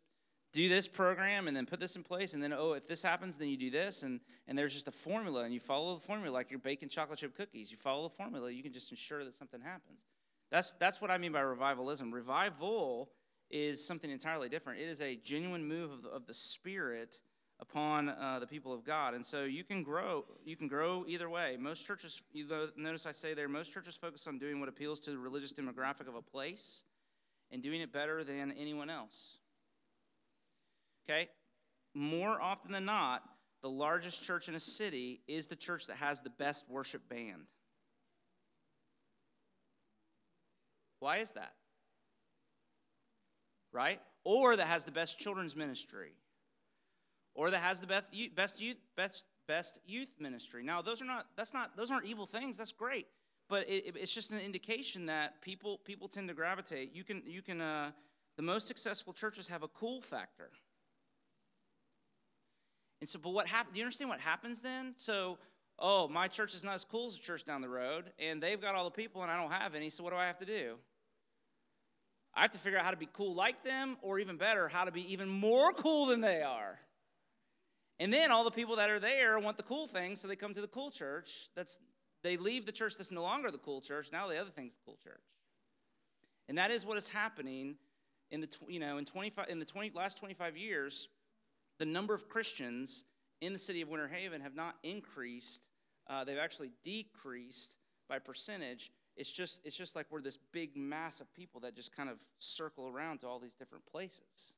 do 0.53 0.67
this 0.67 0.87
program 0.87 1.47
and 1.47 1.55
then 1.55 1.65
put 1.65 1.79
this 1.79 1.95
in 1.95 2.03
place 2.03 2.33
and 2.33 2.43
then 2.43 2.51
oh 2.51 2.73
if 2.73 2.85
this 2.85 3.01
happens 3.01 3.37
then 3.37 3.47
you 3.47 3.55
do 3.55 3.69
this 3.69 4.03
and 4.03 4.19
and 4.49 4.57
there's 4.57 4.73
just 4.73 4.89
a 4.89 4.91
formula 4.91 5.43
and 5.43 5.53
you 5.53 5.61
follow 5.61 5.93
the 5.93 6.01
formula 6.01 6.33
like 6.33 6.51
you're 6.51 6.59
baking 6.59 6.89
chocolate 6.89 7.19
chip 7.19 7.35
cookies. 7.35 7.71
You 7.71 7.77
follow 7.77 8.03
the 8.03 8.09
formula. 8.13 8.51
You 8.51 8.63
can 8.63 8.73
just 8.73 8.91
ensure 8.91 9.23
that 9.23 9.33
something 9.33 9.61
happens. 9.61 10.05
That's 10.51 10.73
that's 10.73 11.01
what 11.01 11.11
i 11.11 11.17
mean 11.17 11.31
by 11.31 11.41
revivalism. 11.41 12.11
Revival 12.11 13.09
is 13.51 13.85
something 13.85 14.09
entirely 14.09 14.49
different 14.49 14.79
it 14.79 14.87
is 14.87 15.01
a 15.01 15.15
genuine 15.17 15.65
move 15.67 15.91
of 15.91 16.03
the, 16.03 16.09
of 16.09 16.25
the 16.25 16.33
spirit 16.33 17.21
upon 17.59 18.09
uh, 18.09 18.39
the 18.39 18.47
people 18.47 18.73
of 18.73 18.83
god 18.83 19.13
and 19.13 19.25
so 19.25 19.43
you 19.43 19.63
can 19.63 19.83
grow 19.83 20.25
you 20.43 20.55
can 20.55 20.67
grow 20.67 21.05
either 21.07 21.29
way 21.29 21.57
most 21.59 21.85
churches 21.85 22.23
you 22.33 22.45
notice 22.75 23.05
i 23.05 23.11
say 23.11 23.33
there 23.33 23.47
most 23.47 23.73
churches 23.73 23.95
focus 23.95 24.25
on 24.25 24.37
doing 24.39 24.59
what 24.59 24.67
appeals 24.67 24.99
to 24.99 25.11
the 25.11 25.17
religious 25.17 25.53
demographic 25.53 26.07
of 26.07 26.15
a 26.15 26.21
place 26.21 26.85
and 27.51 27.61
doing 27.61 27.81
it 27.81 27.91
better 27.91 28.23
than 28.23 28.51
anyone 28.53 28.89
else. 28.89 29.37
Okay? 31.05 31.27
More 31.93 32.41
often 32.41 32.71
than 32.71 32.85
not, 32.85 33.23
the 33.61 33.69
largest 33.69 34.23
church 34.23 34.47
in 34.47 34.55
a 34.55 34.59
city 34.59 35.21
is 35.27 35.47
the 35.47 35.55
church 35.55 35.87
that 35.87 35.97
has 35.97 36.21
the 36.21 36.29
best 36.29 36.69
worship 36.69 37.07
band. 37.09 37.47
Why 40.99 41.17
is 41.17 41.31
that? 41.31 41.53
Right? 43.71 44.01
Or 44.23 44.55
that 44.55 44.67
has 44.67 44.83
the 44.83 44.91
best 44.91 45.19
children's 45.19 45.55
ministry. 45.55 46.13
Or 47.33 47.49
that 47.49 47.61
has 47.61 47.79
the 47.79 47.87
best 47.87 48.05
youth, 48.11 48.35
best 48.35 48.61
youth 48.61 48.77
best 48.95 49.25
best 49.47 49.79
youth 49.85 50.11
ministry. 50.19 50.63
Now, 50.63 50.81
those 50.81 51.01
are 51.01 51.05
not 51.05 51.27
that's 51.35 51.53
not 51.53 51.77
those 51.77 51.91
aren't 51.91 52.05
evil 52.05 52.25
things. 52.25 52.57
That's 52.57 52.71
great 52.71 53.07
but 53.51 53.67
it, 53.69 53.97
it's 53.97 54.15
just 54.15 54.31
an 54.31 54.39
indication 54.39 55.07
that 55.07 55.41
people 55.41 55.77
people 55.79 56.07
tend 56.07 56.29
to 56.29 56.33
gravitate. 56.33 56.95
You 56.95 57.03
can 57.03 57.21
you 57.25 57.41
can 57.41 57.59
uh, 57.59 57.91
the 58.37 58.41
most 58.41 58.65
successful 58.65 59.13
churches 59.13 59.47
have 59.49 59.61
a 59.61 59.67
cool 59.67 60.01
factor. 60.01 60.49
And 63.01 63.09
so, 63.09 63.19
but 63.19 63.31
what 63.31 63.47
happens? 63.47 63.73
Do 63.73 63.79
you 63.79 63.85
understand 63.85 64.09
what 64.09 64.19
happens 64.19 64.61
then? 64.61 64.93
So, 64.95 65.37
oh, 65.77 66.07
my 66.07 66.27
church 66.27 66.55
is 66.55 66.63
not 66.63 66.75
as 66.75 66.85
cool 66.85 67.07
as 67.07 67.17
the 67.17 67.21
church 67.21 67.43
down 67.43 67.61
the 67.61 67.69
road, 67.69 68.11
and 68.19 68.41
they've 68.41 68.61
got 68.61 68.75
all 68.75 68.85
the 68.85 68.91
people, 68.91 69.21
and 69.21 69.31
I 69.31 69.41
don't 69.41 69.51
have 69.51 69.75
any. 69.75 69.89
So, 69.89 70.03
what 70.03 70.13
do 70.13 70.17
I 70.17 70.27
have 70.27 70.37
to 70.37 70.45
do? 70.45 70.77
I 72.33 72.41
have 72.41 72.51
to 72.51 72.59
figure 72.59 72.79
out 72.79 72.85
how 72.85 72.91
to 72.91 72.97
be 72.97 73.09
cool 73.11 73.35
like 73.35 73.63
them, 73.63 73.97
or 74.01 74.19
even 74.19 74.37
better, 74.37 74.67
how 74.67 74.85
to 74.85 74.91
be 74.91 75.11
even 75.11 75.29
more 75.29 75.73
cool 75.73 76.07
than 76.07 76.21
they 76.21 76.41
are. 76.41 76.79
And 77.99 78.11
then 78.11 78.31
all 78.31 78.43
the 78.43 78.51
people 78.51 78.77
that 78.77 78.89
are 78.89 78.99
there 78.99 79.37
want 79.37 79.57
the 79.57 79.63
cool 79.63 79.85
things, 79.85 80.21
so 80.21 80.27
they 80.27 80.35
come 80.35 80.53
to 80.53 80.61
the 80.61 80.67
cool 80.67 80.89
church 80.89 81.49
that's 81.55 81.79
they 82.23 82.37
leave 82.37 82.65
the 82.65 82.71
church 82.71 82.97
that's 82.97 83.11
no 83.11 83.23
longer 83.23 83.51
the 83.51 83.57
cool 83.57 83.81
church. 83.81 84.09
Now 84.11 84.27
the 84.27 84.39
other 84.39 84.49
thing's 84.49 84.73
the 84.73 84.79
cool 84.85 84.97
church. 85.03 85.23
And 86.47 86.57
that 86.57 86.71
is 86.71 86.85
what 86.85 86.97
is 86.97 87.07
happening 87.07 87.75
in 88.31 88.41
the 88.41 88.49
you 88.67 88.79
know 88.79 88.97
in 88.97 89.05
25 89.05 89.49
in 89.49 89.59
the 89.59 89.65
20 89.65 89.91
last 89.93 90.17
25 90.17 90.57
years 90.57 91.09
the 91.77 91.85
number 91.85 92.13
of 92.13 92.27
Christians 92.29 93.05
in 93.41 93.53
the 93.53 93.59
city 93.59 93.81
of 93.81 93.89
Winter 93.89 94.07
Haven 94.07 94.41
have 94.41 94.55
not 94.55 94.75
increased 94.83 95.69
uh, 96.09 96.23
they've 96.23 96.37
actually 96.37 96.71
decreased 96.83 97.77
by 98.09 98.19
percentage 98.19 98.91
it's 99.17 99.31
just 99.31 99.61
it's 99.65 99.75
just 99.75 99.95
like 99.95 100.05
we're 100.09 100.21
this 100.21 100.37
big 100.51 100.75
mass 100.75 101.21
of 101.21 101.33
people 101.33 101.61
that 101.61 101.75
just 101.75 101.95
kind 101.95 102.09
of 102.09 102.19
circle 102.39 102.87
around 102.87 103.19
to 103.19 103.27
all 103.27 103.39
these 103.39 103.55
different 103.55 103.85
places 103.85 104.55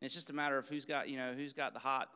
and 0.00 0.06
it's 0.06 0.14
just 0.14 0.30
a 0.30 0.34
matter 0.34 0.58
of 0.58 0.68
who's 0.68 0.84
got 0.84 1.08
you 1.08 1.16
know 1.16 1.32
who's 1.32 1.52
got 1.52 1.72
the 1.72 1.80
hot 1.80 2.08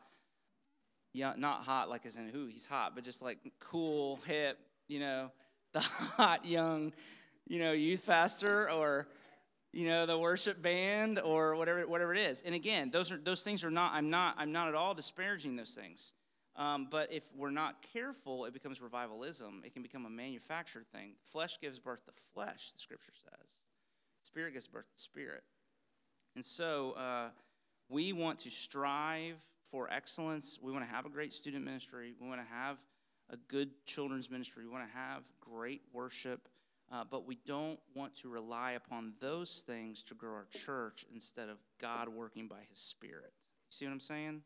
yeah, 1.13 1.33
not 1.37 1.61
hot 1.61 1.89
like 1.89 2.05
as 2.05 2.17
in 2.17 2.29
who 2.29 2.45
he's 2.47 2.65
hot, 2.65 2.93
but 2.95 3.03
just 3.03 3.21
like 3.21 3.39
cool, 3.59 4.19
hip, 4.25 4.57
you 4.87 4.99
know, 4.99 5.31
the 5.73 5.79
hot 5.79 6.45
young, 6.45 6.93
you 7.47 7.59
know, 7.59 7.71
youth 7.71 8.05
pastor 8.05 8.69
or 8.69 9.07
you 9.71 9.85
know 9.85 10.07
the 10.07 10.17
worship 10.17 10.61
band 10.61 11.19
or 11.19 11.55
whatever 11.55 11.87
whatever 11.87 12.13
it 12.13 12.19
is. 12.19 12.41
And 12.41 12.55
again, 12.55 12.89
those 12.91 13.11
are 13.11 13.17
those 13.17 13.43
things 13.43 13.63
are 13.63 13.71
not. 13.71 13.93
I'm 13.93 14.09
not. 14.09 14.35
I'm 14.37 14.51
not 14.51 14.67
at 14.67 14.75
all 14.75 14.93
disparaging 14.93 15.55
those 15.55 15.71
things. 15.71 16.13
Um, 16.59 16.89
but 16.91 17.11
if 17.11 17.23
we're 17.35 17.51
not 17.51 17.77
careful, 17.93 18.43
it 18.43 18.53
becomes 18.53 18.81
revivalism. 18.81 19.63
It 19.65 19.73
can 19.73 19.81
become 19.81 20.05
a 20.05 20.09
manufactured 20.09 20.85
thing. 20.93 21.13
Flesh 21.23 21.57
gives 21.61 21.79
birth 21.79 22.05
to 22.05 22.11
flesh, 22.33 22.71
the 22.71 22.79
scripture 22.79 23.13
says. 23.13 23.49
Spirit 24.23 24.53
gives 24.53 24.67
birth 24.67 24.91
to 24.93 25.01
spirit. 25.01 25.43
And 26.35 26.43
so 26.43 26.91
uh, 26.91 27.29
we 27.87 28.11
want 28.11 28.39
to 28.39 28.49
strive 28.49 29.37
for 29.71 29.89
excellence. 29.89 30.59
We 30.61 30.73
want 30.73 30.83
to 30.83 30.93
have 30.93 31.05
a 31.05 31.09
great 31.09 31.33
student 31.33 31.63
ministry. 31.63 32.13
We 32.19 32.27
want 32.27 32.41
to 32.41 32.47
have 32.53 32.77
a 33.29 33.37
good 33.47 33.69
children's 33.85 34.29
ministry. 34.29 34.65
We 34.65 34.71
want 34.71 34.85
to 34.85 34.97
have 34.97 35.23
great 35.39 35.81
worship. 35.93 36.49
Uh, 36.91 37.03
but 37.09 37.25
we 37.25 37.37
don't 37.45 37.79
want 37.95 38.15
to 38.15 38.29
rely 38.29 38.71
upon 38.71 39.13
those 39.21 39.63
things 39.65 40.03
to 40.03 40.13
grow 40.13 40.31
our 40.31 40.47
church 40.51 41.05
instead 41.13 41.47
of 41.47 41.57
God 41.79 42.09
working 42.09 42.47
by 42.47 42.61
His 42.69 42.79
Spirit. 42.79 43.31
See 43.69 43.85
what 43.85 43.91
I'm 43.91 43.99
saying? 43.99 44.41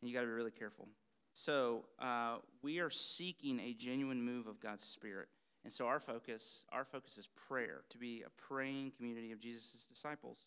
And 0.00 0.08
you 0.08 0.14
got 0.14 0.22
to 0.22 0.26
be 0.26 0.32
really 0.32 0.50
careful. 0.50 0.88
So 1.32 1.84
uh, 1.98 2.36
we 2.62 2.80
are 2.80 2.90
seeking 2.90 3.60
a 3.60 3.74
genuine 3.74 4.22
move 4.22 4.46
of 4.46 4.60
God's 4.60 4.84
Spirit, 4.84 5.28
and 5.64 5.72
so 5.72 5.86
our 5.86 6.00
focus, 6.00 6.64
our 6.72 6.84
focus 6.84 7.18
is 7.18 7.28
prayer 7.48 7.82
to 7.90 7.98
be 7.98 8.22
a 8.26 8.30
praying 8.40 8.92
community 8.96 9.32
of 9.32 9.40
Jesus' 9.40 9.84
disciples. 9.86 10.46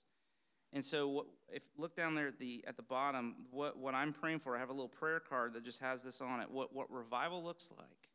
And 0.72 0.86
so, 0.86 1.26
if 1.52 1.64
look 1.78 1.96
down 1.96 2.16
there 2.16 2.28
at 2.28 2.40
the 2.40 2.64
at 2.68 2.78
the 2.78 2.84
bottom, 2.84 3.36
what 3.52 3.78
what 3.78 3.96
I'm 3.96 4.14
praying 4.14 4.40
for, 4.40 4.56
I 4.56 4.60
have 4.60 4.70
a 4.70 4.74
little 4.74 4.88
prayer 4.88 5.20
card 5.20 5.54
that 5.54 5.64
just 5.64 5.82
has 5.82 6.04
this 6.04 6.22
on 6.22 6.42
it. 6.42 6.50
What 6.50 6.74
what 6.74 6.92
revival 6.92 7.44
looks 7.44 7.72
like, 7.78 8.10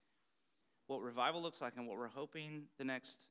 what 0.87 1.01
revival 1.01 1.42
looks 1.42 1.61
like, 1.61 1.77
and 1.77 1.87
what 1.87 1.99
we're 1.99 2.09
hoping 2.09 2.64
the 2.79 2.85
next 2.85 3.29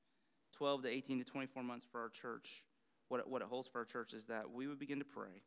12 0.53 0.83
to 0.83 0.89
18 0.89 1.19
to 1.19 1.25
24 1.25 1.63
months 1.63 1.85
for 1.89 2.01
our 2.01 2.09
church, 2.09 2.63
what 3.07 3.21
it, 3.21 3.27
what 3.27 3.41
it 3.41 3.47
holds 3.47 3.67
for 3.67 3.79
our 3.79 3.85
church 3.85 4.13
is 4.13 4.25
that 4.25 4.51
we 4.51 4.67
would 4.67 4.79
begin 4.79 4.99
to 4.99 5.05
pray. 5.05 5.41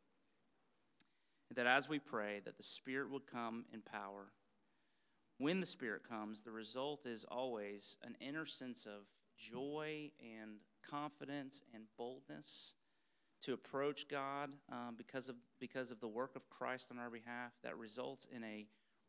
That 1.54 1.66
as 1.66 1.88
we 1.88 1.98
pray, 1.98 2.40
that 2.44 2.56
the 2.56 2.62
Spirit 2.62 3.10
would 3.10 3.26
come 3.26 3.64
in 3.72 3.80
power. 3.80 4.32
When 5.38 5.60
the 5.60 5.66
Spirit 5.66 6.02
comes, 6.08 6.42
the 6.42 6.50
result 6.50 7.06
is 7.06 7.24
always 7.24 7.98
an 8.02 8.16
inner 8.20 8.46
sense 8.46 8.86
of 8.86 9.06
joy 9.36 10.10
and 10.20 10.56
confidence 10.88 11.62
and 11.74 11.84
boldness 11.96 12.74
to 13.42 13.52
approach 13.52 14.08
God 14.08 14.50
um, 14.72 14.94
because 14.96 15.28
of 15.28 15.36
because 15.60 15.90
of 15.90 16.00
the 16.00 16.08
work 16.08 16.36
of 16.36 16.48
Christ 16.50 16.88
on 16.90 16.98
our 16.98 17.10
behalf 17.10 17.52
that 17.62 17.76
results 17.76 18.26
in 18.34 18.42
a 18.44 18.66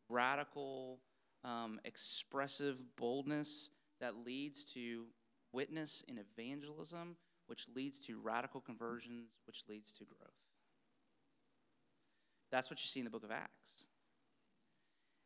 radical, 0.08 1.00
um, 1.44 1.80
expressive 1.84 2.78
boldness 2.96 3.70
that 4.00 4.24
leads 4.24 4.64
to 4.72 5.06
witness 5.52 6.04
and 6.08 6.18
evangelism, 6.18 7.16
which 7.46 7.66
leads 7.74 8.00
to 8.00 8.18
radical 8.18 8.60
conversions, 8.60 9.38
which 9.46 9.64
leads 9.68 9.92
to 9.92 10.04
growth. 10.04 10.47
That's 12.50 12.70
what 12.70 12.80
you 12.82 12.86
see 12.86 13.00
in 13.00 13.04
the 13.04 13.10
book 13.10 13.24
of 13.24 13.30
Acts. 13.30 13.86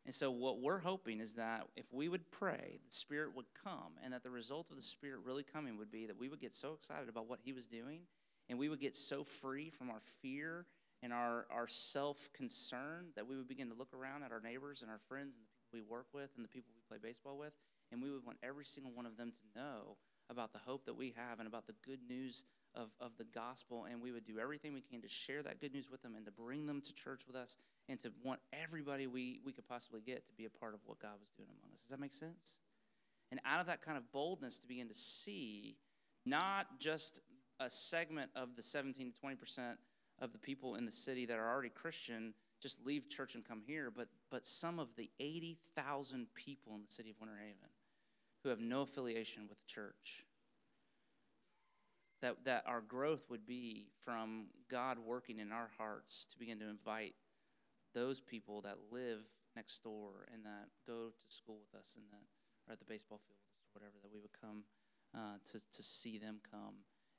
And 0.05 0.15
so, 0.15 0.33
what 0.33 0.61
we're 0.61 0.81
hoping 0.81 1.21
is 1.21 1.35
that 1.35 1.67
if 1.77 1.93
we 1.93 2.09
would 2.09 2.31
pray, 2.33 2.81
the 2.85 2.93
Spirit 2.93 3.37
would 3.37 3.47
come, 3.63 3.95
and 4.03 4.13
that 4.13 4.25
the 4.25 4.31
result 4.31 4.71
of 4.71 4.77
the 4.77 4.83
Spirit 4.83 5.21
really 5.25 5.45
coming 5.45 5.79
would 5.79 5.93
be 5.93 6.07
that 6.07 6.19
we 6.19 6.29
would 6.29 6.41
get 6.41 6.55
so 6.55 6.73
excited 6.73 7.09
about 7.09 7.29
what 7.29 7.39
He 7.45 7.53
was 7.53 7.69
doing 7.69 8.03
and 8.49 8.59
we 8.59 8.69
would 8.69 8.81
get 8.81 8.97
so 8.97 9.25
free 9.25 9.71
from 9.71 9.91
our 9.91 10.01
fear 10.21 10.67
and 11.03 11.13
our, 11.13 11.47
our 11.51 11.67
self 11.67 12.31
concern, 12.33 13.07
that 13.17 13.27
we 13.27 13.37
would 13.37 13.49
begin 13.49 13.69
to 13.69 13.75
look 13.75 13.93
around 13.95 14.23
at 14.23 14.31
our 14.31 14.41
neighbors 14.41 14.83
and 14.83 14.91
our 14.91 15.01
friends 15.09 15.35
and 15.35 15.43
the 15.43 15.49
people 15.49 15.69
we 15.73 15.83
work 15.83 16.07
with 16.13 16.31
and 16.37 16.45
the 16.45 16.49
people 16.49 16.71
we 16.75 16.83
play 16.87 16.99
baseball 17.03 17.39
with, 17.39 17.55
and 17.91 18.03
we 18.03 18.11
would 18.11 18.25
want 18.25 18.39
every 18.43 18.65
single 18.65 18.93
one 18.93 19.07
of 19.07 19.17
them 19.17 19.33
to 19.33 19.59
know 19.59 19.97
about 20.31 20.53
the 20.53 20.59
hope 20.59 20.85
that 20.85 20.97
we 20.97 21.15
have 21.17 21.39
and 21.39 21.49
about 21.49 21.67
the 21.67 21.75
good 21.85 22.01
news 22.09 22.45
of, 22.75 22.91
of 23.01 23.13
the 23.19 23.25
gospel. 23.25 23.87
And 23.91 24.01
we 24.01 24.13
would 24.13 24.25
do 24.25 24.39
everything 24.39 24.73
we 24.73 24.81
can 24.81 25.01
to 25.03 25.09
share 25.09 25.43
that 25.43 25.61
good 25.61 25.73
news 25.73 25.91
with 25.91 26.03
them 26.03 26.15
and 26.17 26.25
to 26.27 26.33
bring 26.33 26.67
them 26.67 26.81
to 26.81 26.95
church 26.95 27.23
with 27.27 27.37
us 27.37 27.57
and 27.89 27.99
to 28.01 28.13
want 28.23 28.41
everybody 28.53 29.07
we, 29.07 29.41
we 29.45 29.53
could 29.53 29.67
possibly 29.69 30.01
get 30.01 30.27
to 30.29 30.35
be 30.35 30.45
a 30.45 30.51
part 30.51 30.75
of 30.75 30.81
what 30.87 30.99
God 30.99 31.19
was 31.19 31.31
doing 31.31 31.49
among 31.51 31.73
us. 31.73 31.81
Does 31.81 31.91
that 31.91 32.01
make 32.01 32.13
sense? 32.13 32.59
And 33.31 33.41
out 33.47 33.61
of 33.61 33.67
that 33.67 33.83
kind 33.83 33.97
of 33.97 34.11
boldness 34.13 34.59
to 34.61 34.69
begin 34.69 34.89
to 34.89 34.95
see 34.95 35.77
not 36.27 36.79
just 36.79 37.23
a 37.61 37.71
segment 37.71 38.31
of 38.37 38.57
the 38.57 38.63
17 38.63 39.13
to 39.13 39.21
20 39.21 39.37
percent 39.37 39.79
of 40.21 40.33
the 40.33 40.39
people 40.39 40.77
in 40.77 40.85
the 40.85 40.93
city 40.93 41.27
that 41.27 41.39
are 41.39 41.51
already 41.51 41.71
Christian 41.71 42.35
just 42.61 42.85
leave 42.87 43.09
church 43.09 43.35
and 43.35 43.45
come 43.45 43.61
here, 43.67 43.91
but 43.91 44.09
but 44.31 44.47
some 44.47 44.79
of 44.79 44.89
the 44.97 45.11
80,000 45.19 46.27
people 46.35 46.75
in 46.75 46.83
the 46.83 46.89
city 46.89 47.11
of 47.11 47.17
Winter 47.21 47.37
Haven 47.37 47.71
who 48.43 48.49
have 48.51 48.61
no 48.61 48.83
affiliation 48.83 49.49
with 49.49 49.59
the 49.59 49.67
church. 49.67 50.25
That, 52.23 52.45
that 52.45 52.65
our 52.67 52.81
growth 52.81 53.25
would 53.29 53.45
be 53.45 53.89
from 53.99 54.47
God 54.71 54.99
working 54.99 55.41
in 55.41 55.51
our 55.51 55.71
hearts 55.77 56.27
to 56.31 56.39
begin 56.39 56.61
to 56.61 56.69
invite 56.69 57.15
those 57.95 58.21
people 58.21 58.61
that 58.63 58.77
live 58.91 59.21
next 59.57 59.83
door 59.83 60.29
and 60.33 60.45
that 60.45 60.69
go 60.87 61.09
to 61.09 61.35
school 61.35 61.59
with 61.61 61.79
us 61.81 61.97
and 61.97 62.07
that 62.11 62.25
are 62.69 62.73
at 62.73 62.79
the 62.79 62.85
baseball 62.85 63.21
field 63.27 63.41
or 63.75 63.81
whatever, 63.81 63.97
that 64.03 64.13
we 64.13 64.21
would 64.21 64.33
come 64.41 64.63
uh, 65.17 65.37
to, 65.45 65.59
to 65.73 65.83
see 65.83 66.17
them 66.17 66.39
come 66.49 66.75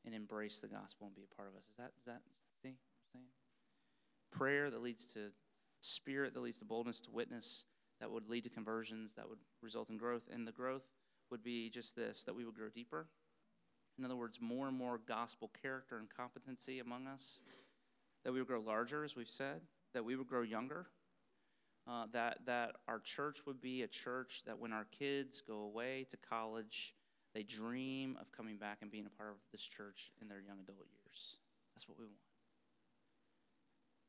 and 0.06 0.16
embrace 0.16 0.60
the 0.60 0.68
gospel 0.68 1.08
and 1.08 1.16
be 1.16 1.24
a 1.30 1.36
part 1.36 1.50
of 1.50 1.56
us. 1.56 1.68
Is 1.70 1.76
that, 1.76 1.92
is 2.00 2.06
that 2.06 2.22
see 2.64 2.76
saying? 3.14 3.26
Prayer 4.32 4.70
that 4.70 4.82
leads 4.82 5.06
to 5.14 5.32
spirit, 5.80 6.34
that 6.34 6.40
leads 6.40 6.60
to 6.60 6.66
boldness, 6.66 7.02
to 7.02 7.12
witness, 7.12 7.66
that 8.00 8.10
would 8.10 8.30
lead 8.30 8.46
to 8.46 8.50
conversions, 8.50 9.14
that 9.14 9.28
would 9.30 9.40
result 9.62 9.90
in 9.90 9.98
growth. 9.98 10.30
And 10.34 10.48
the 10.48 10.52
growth 10.52 10.88
would 11.30 11.44
be 11.44 11.70
just 11.70 11.96
this 11.96 12.24
that 12.24 12.36
we 12.36 12.46
would 12.46 12.56
grow 12.56 12.70
deeper. 12.70 13.08
In 13.98 14.06
other 14.06 14.16
words, 14.16 14.40
more 14.42 14.68
and 14.68 14.78
more 14.78 15.00
gospel 15.08 15.52
character 15.62 15.98
and 15.98 16.08
competency 16.10 16.80
among 16.80 17.08
us, 17.08 17.42
that 18.24 18.32
we 18.32 18.40
would 18.40 18.48
grow 18.48 18.60
larger, 18.60 19.04
as 19.04 19.16
we've 19.16 19.30
said, 19.30 19.62
that 19.94 20.04
we 20.04 20.16
would 20.16 20.28
grow 20.28 20.42
younger, 20.42 20.88
uh, 21.88 22.06
that, 22.12 22.40
that 22.46 22.76
our 22.88 23.00
church 23.00 23.46
would 23.46 23.62
be 23.62 23.84
a 23.84 23.88
church 23.88 24.44
that 24.46 24.58
when 24.58 24.74
our 24.74 24.88
kids 24.98 25.42
go 25.42 25.60
away 25.60 26.06
to 26.10 26.18
college, 26.18 26.96
they 27.36 27.44
dream 27.44 28.18
of 28.22 28.32
coming 28.32 28.58
back 28.58 28.80
and 28.82 28.92
being 28.92 29.06
a 29.06 29.18
part 29.18 29.30
of 29.30 29.38
this 29.52 29.62
church 29.62 30.12
in 30.22 30.28
their 30.28 30.40
young 30.40 30.60
adult 30.60 30.88
years. 30.92 31.38
That's 31.76 31.88
what 31.88 32.00
we 32.00 32.06
want. 32.06 32.18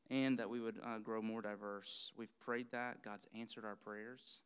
And 0.09 0.39
that 0.39 0.49
we 0.49 0.59
would 0.59 0.79
uh, 0.85 0.99
grow 0.99 1.21
more 1.21 1.41
diverse. 1.41 2.11
We've 2.15 2.39
prayed 2.39 2.71
that. 2.71 3.01
God's 3.03 3.27
answered 3.37 3.65
our 3.65 3.75
prayers. 3.75 4.43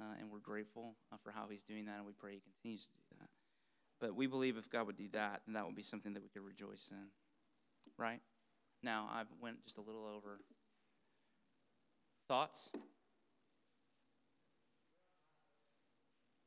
Uh, 0.00 0.14
and 0.20 0.30
we're 0.30 0.38
grateful 0.38 0.94
uh, 1.12 1.16
for 1.22 1.30
how 1.30 1.46
He's 1.50 1.62
doing 1.62 1.86
that, 1.86 1.96
and 1.96 2.06
we 2.06 2.12
pray 2.12 2.34
He 2.34 2.40
continues 2.40 2.86
to 2.86 2.92
do 2.92 3.16
that. 3.20 3.28
But 4.00 4.14
we 4.14 4.26
believe 4.26 4.56
if 4.56 4.70
God 4.70 4.86
would 4.86 4.96
do 4.96 5.08
that, 5.12 5.42
then 5.46 5.54
that 5.54 5.66
would 5.66 5.74
be 5.74 5.82
something 5.82 6.12
that 6.14 6.22
we 6.22 6.28
could 6.28 6.44
rejoice 6.44 6.90
in. 6.92 7.08
Right? 7.96 8.20
Now, 8.82 9.08
I 9.10 9.24
went 9.40 9.64
just 9.64 9.76
a 9.76 9.80
little 9.80 10.06
over. 10.06 10.38
Thoughts? 12.28 12.70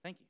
Thank 0.01 0.17
you. 0.19 0.25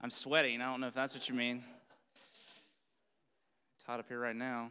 I'm 0.00 0.10
sweating. 0.10 0.60
I 0.60 0.66
don't 0.66 0.80
know 0.80 0.86
if 0.86 0.94
that's 0.94 1.14
what 1.14 1.28
you 1.28 1.34
mean. 1.34 1.64
It's 3.76 3.84
hot 3.84 3.98
up 3.98 4.06
here 4.08 4.20
right 4.20 4.36
now. 4.36 4.70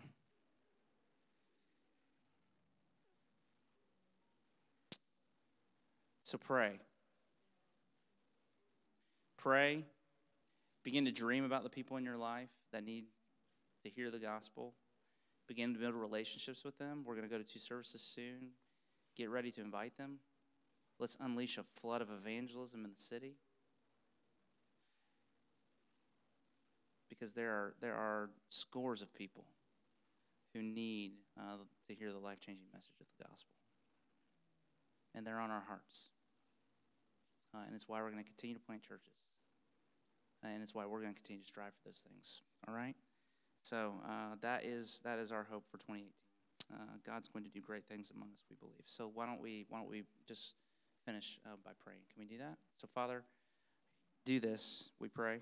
So 6.31 6.37
pray. 6.37 6.79
Pray. 9.37 9.83
Begin 10.81 11.03
to 11.03 11.11
dream 11.11 11.43
about 11.43 11.63
the 11.63 11.69
people 11.69 11.97
in 11.97 12.05
your 12.05 12.15
life 12.15 12.47
that 12.71 12.85
need 12.85 13.03
to 13.83 13.89
hear 13.89 14.09
the 14.09 14.17
gospel. 14.17 14.73
Begin 15.49 15.73
to 15.73 15.79
build 15.81 15.93
relationships 15.93 16.63
with 16.63 16.77
them. 16.77 17.03
We're 17.05 17.15
going 17.15 17.27
to 17.27 17.29
go 17.29 17.37
to 17.37 17.43
two 17.43 17.59
services 17.59 18.01
soon. 18.01 18.51
Get 19.17 19.29
ready 19.29 19.51
to 19.51 19.59
invite 19.59 19.97
them. 19.97 20.19
Let's 20.99 21.17
unleash 21.19 21.57
a 21.57 21.63
flood 21.63 22.01
of 22.01 22.09
evangelism 22.09 22.85
in 22.85 22.91
the 22.93 23.01
city. 23.01 23.35
Because 27.09 27.33
there 27.33 27.51
are, 27.51 27.73
there 27.81 27.95
are 27.95 28.29
scores 28.47 29.01
of 29.01 29.13
people 29.13 29.43
who 30.53 30.61
need 30.61 31.11
uh, 31.37 31.57
to 31.89 31.93
hear 31.93 32.09
the 32.09 32.19
life 32.19 32.39
changing 32.39 32.67
message 32.73 32.95
of 33.01 33.07
the 33.17 33.25
gospel. 33.25 33.51
And 35.13 35.27
they're 35.27 35.41
on 35.41 35.51
our 35.51 35.65
hearts. 35.67 36.07
Uh, 37.53 37.59
and 37.65 37.75
it's 37.75 37.87
why 37.87 38.01
we're 38.01 38.11
going 38.11 38.23
to 38.23 38.29
continue 38.29 38.55
to 38.55 38.61
plant 38.61 38.81
churches. 38.81 39.13
And 40.43 40.63
it's 40.63 40.73
why 40.73 40.85
we're 40.85 41.01
going 41.01 41.13
to 41.13 41.19
continue 41.19 41.41
to 41.41 41.47
strive 41.47 41.73
for 41.73 41.89
those 41.89 42.03
things. 42.07 42.41
All 42.67 42.73
right? 42.73 42.95
So 43.61 43.93
uh, 44.07 44.35
that 44.41 44.65
is 44.65 45.01
that 45.03 45.19
is 45.19 45.31
our 45.31 45.45
hope 45.49 45.65
for 45.69 45.77
2018. 45.77 46.11
Uh, 46.73 46.77
God's 47.05 47.27
going 47.27 47.43
to 47.43 47.51
do 47.51 47.59
great 47.59 47.85
things 47.85 48.11
among 48.15 48.29
us, 48.33 48.43
we 48.49 48.55
believe. 48.55 48.83
So 48.85 49.11
why 49.13 49.25
don't 49.25 49.41
we 49.41 49.65
why 49.69 49.79
don't 49.79 49.89
we 49.89 50.03
just 50.27 50.55
finish 51.05 51.39
uh, 51.45 51.55
by 51.63 51.71
praying? 51.83 52.01
Can 52.13 52.19
we 52.19 52.25
do 52.25 52.37
that? 52.39 52.57
So 52.77 52.87
Father, 52.87 53.23
do 54.25 54.39
this. 54.39 54.89
We 54.99 55.09
pray. 55.09 55.39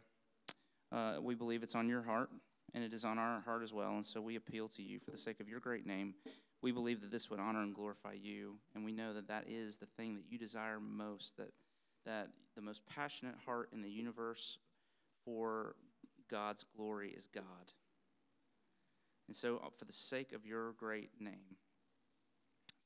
Uh, 0.91 1.17
we 1.22 1.36
believe 1.36 1.63
it's 1.63 1.76
on 1.76 1.88
your 1.88 2.02
heart, 2.02 2.30
and 2.74 2.84
it 2.84 2.93
is 2.93 3.06
on 3.06 3.19
our 3.19 3.41
heart 3.41 3.63
as 3.63 3.72
well. 3.72 3.91
And 3.91 4.06
so 4.06 4.22
we 4.22 4.36
appeal 4.36 4.67
to 4.69 4.82
you 4.82 5.00
for 5.00 5.12
the 5.12 5.17
sake 5.17 5.39
of 5.39 5.48
your 5.48 5.60
great 5.60 5.86
name. 5.86 6.15
We 6.62 6.72
believe 6.72 7.02
that 7.02 7.12
this 7.12 7.30
would 7.30 7.39
honor 7.39 7.62
and 7.62 7.74
glorify 7.74 8.13
you, 8.13 8.56
and 8.76 8.84
we 8.84 8.91
know 8.91 9.13
that 9.13 9.28
that 9.28 9.45
is 9.48 9.78
the 9.78 9.86
thing 9.86 10.15
that 10.15 10.24
you 10.30 10.38
desire 10.38 10.80
most. 10.80 11.38
That 11.38 11.52
that 12.05 12.29
the 12.55 12.62
most 12.62 12.85
passionate 12.85 13.35
heart 13.45 13.69
in 13.73 13.81
the 13.81 13.89
universe 13.89 14.57
for 15.25 15.75
God's 16.29 16.65
glory 16.75 17.09
is 17.09 17.27
God. 17.27 17.73
And 19.27 19.35
so, 19.35 19.57
uh, 19.57 19.69
for 19.75 19.85
the 19.85 19.93
sake 19.93 20.33
of 20.33 20.45
your 20.45 20.73
great 20.73 21.12
name, 21.19 21.57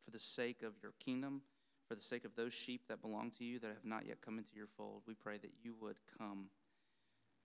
for 0.03 0.11
the 0.11 0.19
sake 0.19 0.61
of 0.61 0.73
your 0.81 0.93
kingdom, 0.99 1.41
for 1.87 1.95
the 1.95 2.01
sake 2.01 2.25
of 2.25 2.35
those 2.35 2.53
sheep 2.53 2.87
that 2.87 3.01
belong 3.01 3.31
to 3.31 3.43
you 3.43 3.59
that 3.59 3.67
have 3.67 3.85
not 3.85 4.05
yet 4.05 4.21
come 4.21 4.37
into 4.37 4.55
your 4.55 4.67
fold, 4.67 5.03
we 5.07 5.13
pray 5.13 5.37
that 5.37 5.53
you 5.63 5.75
would 5.79 5.97
come 6.17 6.47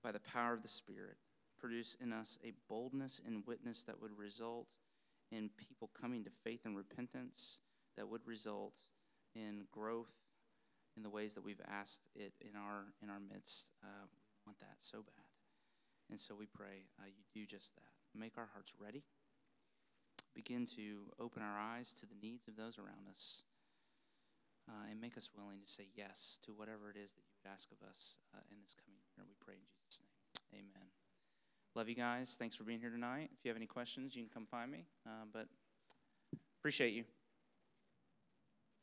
by 0.02 0.12
the 0.12 0.20
power 0.20 0.54
of 0.54 0.62
the 0.62 0.68
Spirit, 0.68 1.16
produce 1.58 1.96
in 2.00 2.12
us 2.12 2.38
a 2.44 2.52
boldness 2.68 3.20
and 3.26 3.46
witness 3.46 3.84
that 3.84 4.00
would 4.00 4.16
result 4.16 4.74
in 5.30 5.50
people 5.56 5.90
coming 6.00 6.24
to 6.24 6.30
faith 6.42 6.64
and 6.64 6.76
repentance, 6.76 7.60
that 7.96 8.08
would 8.08 8.26
result 8.26 8.76
in 9.34 9.64
growth 9.70 10.14
in 10.98 11.04
the 11.04 11.08
ways 11.08 11.34
that 11.34 11.44
we've 11.44 11.62
asked 11.70 12.02
it 12.16 12.34
in 12.42 12.58
our 12.58 12.90
in 13.00 13.08
our 13.08 13.22
midst. 13.22 13.70
Uh, 13.82 14.10
we 14.10 14.18
want 14.44 14.58
that 14.58 14.82
so 14.82 14.98
bad, 14.98 15.30
and 16.10 16.18
so 16.18 16.34
we 16.34 16.46
pray 16.46 16.90
uh, 16.98 17.06
you 17.06 17.22
do 17.32 17.46
just 17.46 17.76
that. 17.76 17.94
Make 18.18 18.36
our 18.36 18.48
hearts 18.52 18.74
ready. 18.78 19.04
Begin 20.34 20.66
to 20.74 21.14
open 21.20 21.40
our 21.40 21.58
eyes 21.58 21.94
to 21.94 22.06
the 22.06 22.18
needs 22.20 22.48
of 22.48 22.56
those 22.56 22.78
around 22.78 23.06
us, 23.08 23.42
uh, 24.68 24.90
and 24.90 25.00
make 25.00 25.16
us 25.16 25.30
willing 25.38 25.60
to 25.60 25.70
say 25.70 25.86
yes 25.94 26.40
to 26.44 26.50
whatever 26.52 26.90
it 26.90 26.98
is 26.98 27.12
that 27.14 27.22
you 27.22 27.32
would 27.38 27.50
ask 27.50 27.70
of 27.70 27.78
us 27.88 28.18
uh, 28.34 28.42
in 28.50 28.58
this 28.60 28.74
coming 28.74 28.98
year. 29.16 29.24
We 29.24 29.38
pray 29.38 29.54
in 29.54 29.66
Jesus' 29.70 30.02
name. 30.02 30.66
Amen. 30.66 30.88
Love 31.74 31.88
you 31.88 31.94
guys. 31.94 32.36
Thanks 32.38 32.56
for 32.56 32.64
being 32.64 32.80
here 32.80 32.90
tonight. 32.90 33.30
If 33.38 33.44
you 33.44 33.50
have 33.50 33.56
any 33.56 33.66
questions, 33.66 34.16
you 34.16 34.22
can 34.22 34.30
come 34.30 34.46
find 34.46 34.70
me. 34.70 34.86
Uh, 35.06 35.30
but 35.32 35.46
appreciate 36.58 36.92
you. 36.92 37.04